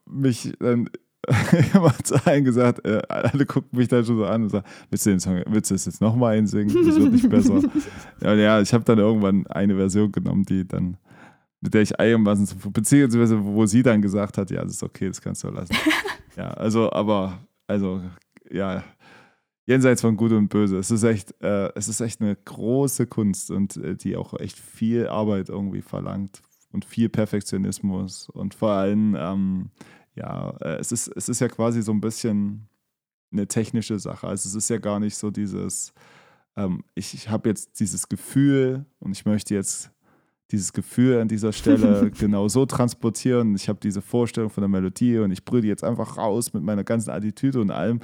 [0.06, 0.90] mich dann
[1.74, 5.06] immer zu allen gesagt, äh, alle gucken mich dann schon so an und sagen, willst
[5.06, 6.74] du den Song, willst du das jetzt nochmal einsingen?
[6.86, 7.62] Das wird nicht besser.
[8.22, 10.98] ja, ja, ich habe dann irgendwann eine Version genommen, die dann,
[11.60, 15.20] mit der ich einigermaßen, beziehungsweise wo sie dann gesagt hat, ja, das ist okay, das
[15.20, 15.76] kannst du lassen.
[16.38, 18.02] ja, also, aber, also,
[18.50, 18.84] ja,
[19.68, 20.78] jenseits von Gut und Böse.
[20.78, 24.58] Es ist echt, äh, es ist echt eine große Kunst und äh, die auch echt
[24.58, 26.42] viel Arbeit irgendwie verlangt
[26.72, 29.70] und viel Perfektionismus und vor allem ähm,
[30.16, 32.68] ja, äh, es, ist, es ist ja quasi so ein bisschen
[33.32, 34.28] eine technische Sache.
[34.28, 35.94] Also es ist ja gar nicht so dieses,
[36.56, 39.92] ähm, ich, ich habe jetzt dieses Gefühl und ich möchte jetzt
[40.52, 43.54] dieses Gefühl an dieser Stelle genau so transportieren.
[43.56, 46.86] Ich habe diese Vorstellung von der Melodie und ich brülle jetzt einfach raus mit meiner
[46.86, 48.00] ganzen Attitüde und allem.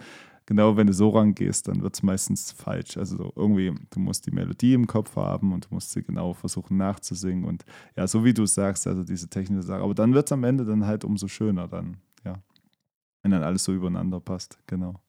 [0.46, 2.98] Genau, wenn du so rangehst, dann wird es meistens falsch.
[2.98, 6.34] Also so irgendwie, du musst die Melodie im Kopf haben und du musst sie genau
[6.34, 7.46] versuchen nachzusingen.
[7.46, 7.64] Und
[7.96, 9.82] ja, so wie du sagst, also diese technische Sache.
[9.82, 12.42] Aber dann wird es am Ende dann halt umso schöner dann, ja.
[13.22, 15.00] Wenn dann alles so übereinander passt, genau.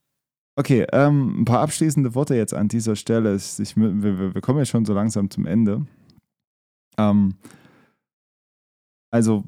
[0.57, 3.35] Okay, ähm, ein paar abschließende Worte jetzt an dieser Stelle.
[3.35, 5.85] Ich, wir, wir, kommen ja schon so langsam zum Ende.
[6.97, 7.35] Ähm,
[9.11, 9.45] also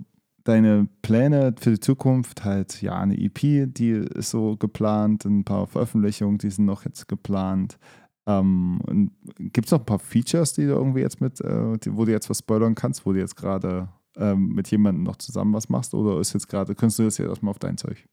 [0.48, 5.66] deine Pläne für die Zukunft, halt ja eine EP, die ist so geplant, ein paar
[5.66, 7.78] Veröffentlichungen, die sind noch jetzt geplant.
[8.26, 12.12] Ähm, Gibt es noch ein paar Features, die du irgendwie jetzt mit, äh, wo du
[12.12, 15.94] jetzt was spoilern kannst, wo du jetzt gerade ähm, mit jemandem noch zusammen was machst?
[15.94, 18.08] Oder ist jetzt gerade, könntest du das jetzt erstmal auf dein Zeug?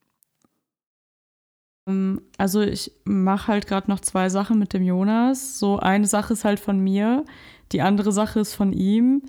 [1.87, 5.59] Ähm, also ich mache halt gerade noch zwei Sachen mit dem Jonas.
[5.59, 7.25] So eine Sache ist halt von mir,
[7.71, 9.23] die andere Sache ist von ihm.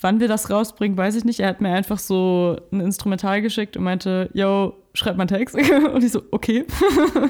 [0.00, 1.40] Wann wir das rausbringen, weiß ich nicht.
[1.40, 5.56] Er hat mir einfach so ein Instrumental geschickt und meinte, yo, schreib mal einen Text.
[5.94, 6.66] und ich so, okay.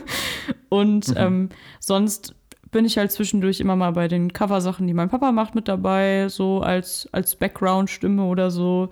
[0.68, 1.14] und mhm.
[1.16, 1.48] ähm,
[1.78, 2.34] sonst
[2.72, 6.28] bin ich halt zwischendurch immer mal bei den Coversachen, die mein Papa macht, mit dabei,
[6.28, 8.90] so als, als Background-Stimme oder so.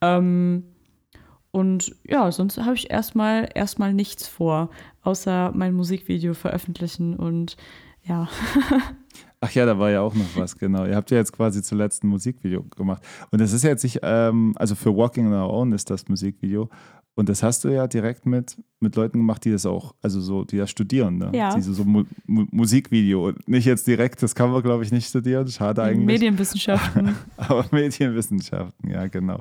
[0.00, 0.64] Ähm,
[1.50, 4.70] und ja, sonst habe ich erstmal erstmal nichts vor,
[5.02, 7.56] außer mein Musikvideo veröffentlichen und
[8.04, 8.28] ja.
[9.42, 10.84] Ach ja, da war ja auch noch was, genau.
[10.84, 13.02] Ihr habt ja jetzt quasi zuletzt ein Musikvideo gemacht.
[13.30, 16.68] Und das ist jetzt nicht, ähm, also für Walking on Our Own ist das Musikvideo.
[17.14, 20.44] Und das hast du ja direkt mit, mit Leuten gemacht, die das auch, also so,
[20.44, 21.30] die das studieren, ne?
[21.34, 21.54] Ja.
[21.54, 23.28] Diese so Mu Mu Musikvideo.
[23.28, 25.48] Und nicht jetzt direkt, das kann man, glaube ich, nicht studieren.
[25.48, 26.06] Schade eigentlich.
[26.06, 27.16] Medienwissenschaften.
[27.36, 29.40] Aber Medienwissenschaften, ja, genau.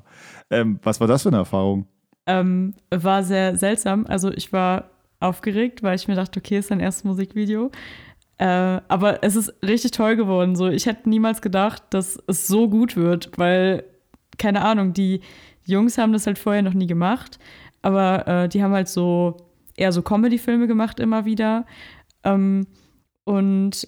[0.49, 1.85] Ähm, was war das für eine Erfahrung?
[2.25, 4.05] Ähm, war sehr seltsam.
[4.07, 4.89] Also ich war
[5.19, 7.71] aufgeregt, weil ich mir dachte, okay, ist dein erstes Musikvideo.
[8.39, 10.55] Äh, aber es ist richtig toll geworden.
[10.55, 13.83] So, ich hätte niemals gedacht, dass es so gut wird, weil,
[14.37, 15.19] keine Ahnung, die
[15.65, 17.37] Jungs haben das halt vorher noch nie gemacht,
[17.81, 19.37] aber äh, die haben halt so
[19.75, 21.65] eher so Comedy-Filme gemacht immer wieder.
[22.23, 22.65] Ähm,
[23.25, 23.87] und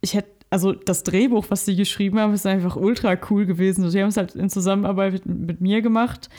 [0.00, 3.88] ich hätte, also das Drehbuch, was sie geschrieben haben, ist einfach ultra cool gewesen.
[3.90, 6.30] Sie haben es halt in Zusammenarbeit mit, mit mir gemacht.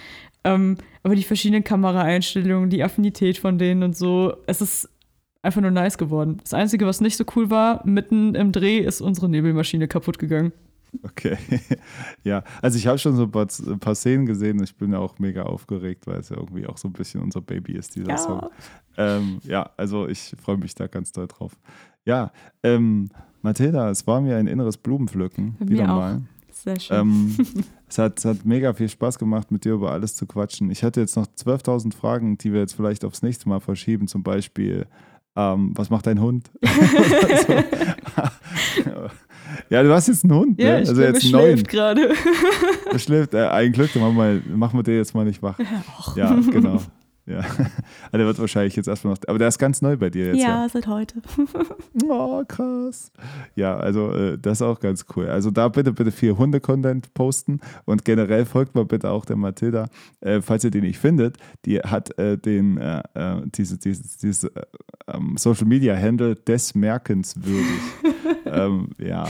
[0.43, 4.89] Ähm, aber die verschiedenen Kameraeinstellungen, die Affinität von denen und so, es ist
[5.43, 6.37] einfach nur nice geworden.
[6.41, 10.53] Das Einzige, was nicht so cool war, mitten im Dreh ist unsere Nebelmaschine kaputt gegangen.
[11.01, 11.37] Okay.
[12.23, 15.17] ja, also ich habe schon so ein paar, ein paar, Szenen gesehen ich bin auch
[15.19, 18.17] mega aufgeregt, weil es ja irgendwie auch so ein bisschen unser Baby ist, dieser ja.
[18.17, 18.49] Song.
[18.97, 21.57] Ähm, ja, also ich freue mich da ganz doll drauf.
[22.05, 22.31] Ja,
[22.61, 23.09] ähm,
[23.41, 25.55] Mathilda, es war mir ein inneres Blumenpflücken.
[25.59, 26.21] Bei wieder mal.
[26.51, 26.97] Sehr schön.
[26.97, 27.37] Ähm,
[27.89, 30.69] es, hat, es hat mega viel Spaß gemacht, mit dir über alles zu quatschen.
[30.69, 34.07] Ich hatte jetzt noch 12.000 Fragen, die wir jetzt vielleicht aufs nächste Mal verschieben.
[34.07, 34.85] Zum Beispiel,
[35.35, 36.49] ähm, was macht dein Hund?
[39.69, 40.77] ja, du hast jetzt einen Hund, ja, ne?
[40.77, 41.63] also jetzt einen neuen.
[41.63, 42.13] gerade.
[42.91, 45.57] Er schläft, äh, ein Glück, dann machen wir, machen wir den jetzt mal nicht wach.
[46.15, 46.81] Ja, genau.
[47.25, 49.21] Ja, also der wird wahrscheinlich jetzt erstmal noch.
[49.27, 50.41] Aber der ist ganz neu bei dir jetzt.
[50.41, 50.69] Ja, ja.
[50.69, 51.21] seit heute.
[52.09, 53.11] oh, krass.
[53.55, 55.27] Ja, also äh, das ist auch ganz cool.
[55.27, 59.87] Also da bitte, bitte viel Hunde-Content posten und generell folgt mal bitte auch der Mathilda.
[60.19, 64.43] Äh, falls ihr die nicht findet, die hat äh, den, äh, äh, diese, dieses, dieses
[64.43, 64.61] äh,
[65.07, 67.81] ähm, Social Media Handle des Merkens würdig.
[68.45, 69.27] ähm, ja,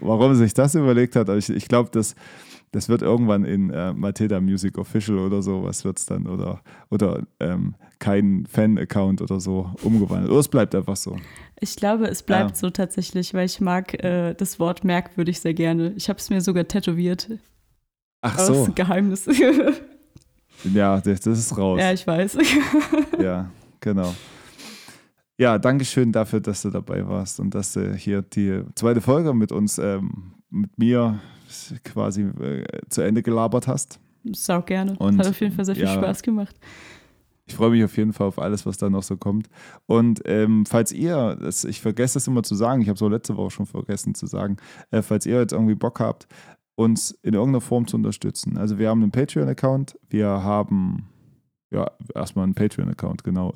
[0.00, 2.14] warum sich das überlegt hat, ich, ich glaube, dass
[2.72, 6.26] das wird irgendwann in äh, Matilda Music Official oder so, was wird es dann?
[6.26, 10.30] Oder, oder ähm, kein Fan-Account oder so umgewandelt.
[10.30, 11.16] Oder es bleibt einfach so.
[11.60, 12.56] Ich glaube, es bleibt ja.
[12.56, 15.92] so tatsächlich, weil ich mag äh, das Wort merkwürdig sehr gerne.
[15.96, 17.28] Ich habe es mir sogar tätowiert.
[18.22, 18.52] Ach so.
[18.52, 19.26] Das ist ein Geheimnis.
[20.74, 21.78] ja, das, das ist raus.
[21.78, 22.38] Ja, ich weiß.
[23.22, 23.50] ja,
[23.80, 24.14] genau.
[25.36, 29.34] Ja, danke schön dafür, dass du dabei warst und dass du hier die zweite Folge
[29.34, 31.20] mit uns, ähm, mit mir
[31.84, 34.00] quasi äh, zu Ende gelabert hast.
[34.32, 34.96] Sau gerne.
[34.98, 36.56] Und, Hat auf jeden Fall sehr viel ja, Spaß gemacht.
[37.46, 39.48] ich freue mich auf jeden Fall auf alles, was da noch so kommt.
[39.86, 43.08] Und ähm, falls ihr, das, ich vergesse das immer zu sagen, ich habe es auch
[43.08, 44.56] letzte Woche schon vergessen zu sagen,
[44.90, 46.28] äh, falls ihr jetzt irgendwie Bock habt,
[46.74, 48.56] uns in irgendeiner Form zu unterstützen.
[48.56, 51.08] Also wir haben einen Patreon-Account, wir haben
[51.70, 53.52] ja, erstmal einen Patreon-Account, genau.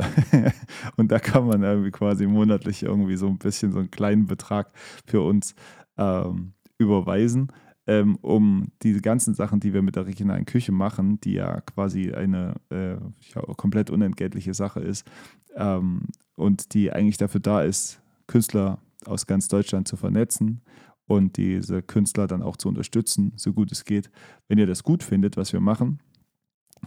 [0.97, 4.73] und da kann man irgendwie quasi monatlich irgendwie so ein bisschen so einen kleinen Betrag
[5.07, 5.55] für uns
[5.99, 7.53] ähm, überweisen
[7.87, 12.13] ähm, um diese ganzen Sachen, die wir mit der regionalen Küche machen, die ja quasi
[12.13, 15.09] eine äh, ja, komplett unentgeltliche Sache ist
[15.55, 16.03] ähm,
[16.35, 20.63] und die eigentlich dafür da ist, Künstler aus ganz Deutschland zu vernetzen
[21.07, 24.11] und diese Künstler dann auch zu unterstützen, so gut es geht.
[24.49, 26.01] Wenn ihr das gut findet, was wir machen,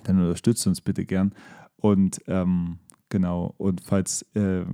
[0.04, 1.34] dann unterstützt uns bitte gern.
[1.78, 4.66] Und ähm, genau, und falls äh,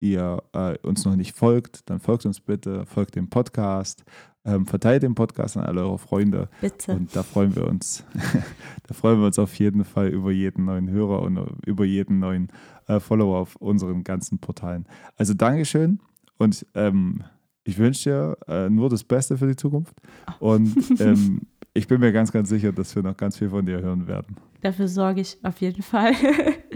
[0.00, 4.04] ihr äh, uns noch nicht folgt, dann folgt uns bitte, folgt dem Podcast,
[4.44, 6.48] ähm, verteilt den Podcast an alle eure Freunde.
[6.60, 6.92] Bitte.
[6.92, 8.04] Und da freuen wir uns.
[8.86, 12.48] da freuen wir uns auf jeden Fall über jeden neuen Hörer und über jeden neuen
[12.86, 14.86] äh, Follower auf unseren ganzen Portalen.
[15.16, 16.00] Also Dankeschön
[16.38, 17.24] und ähm,
[17.64, 19.94] ich wünsche dir äh, nur das Beste für die Zukunft.
[20.38, 21.42] Und ähm,
[21.72, 24.36] ich bin mir ganz, ganz sicher, dass wir noch ganz viel von dir hören werden.
[24.60, 26.12] Dafür sorge ich auf jeden Fall.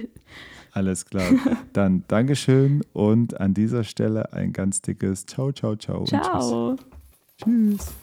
[0.72, 1.30] Alles klar.
[1.72, 6.04] Dann Dankeschön und an dieser Stelle ein ganz dickes Ciao, ciao, ciao.
[6.04, 6.76] Ciao.
[7.40, 7.94] Tschüss.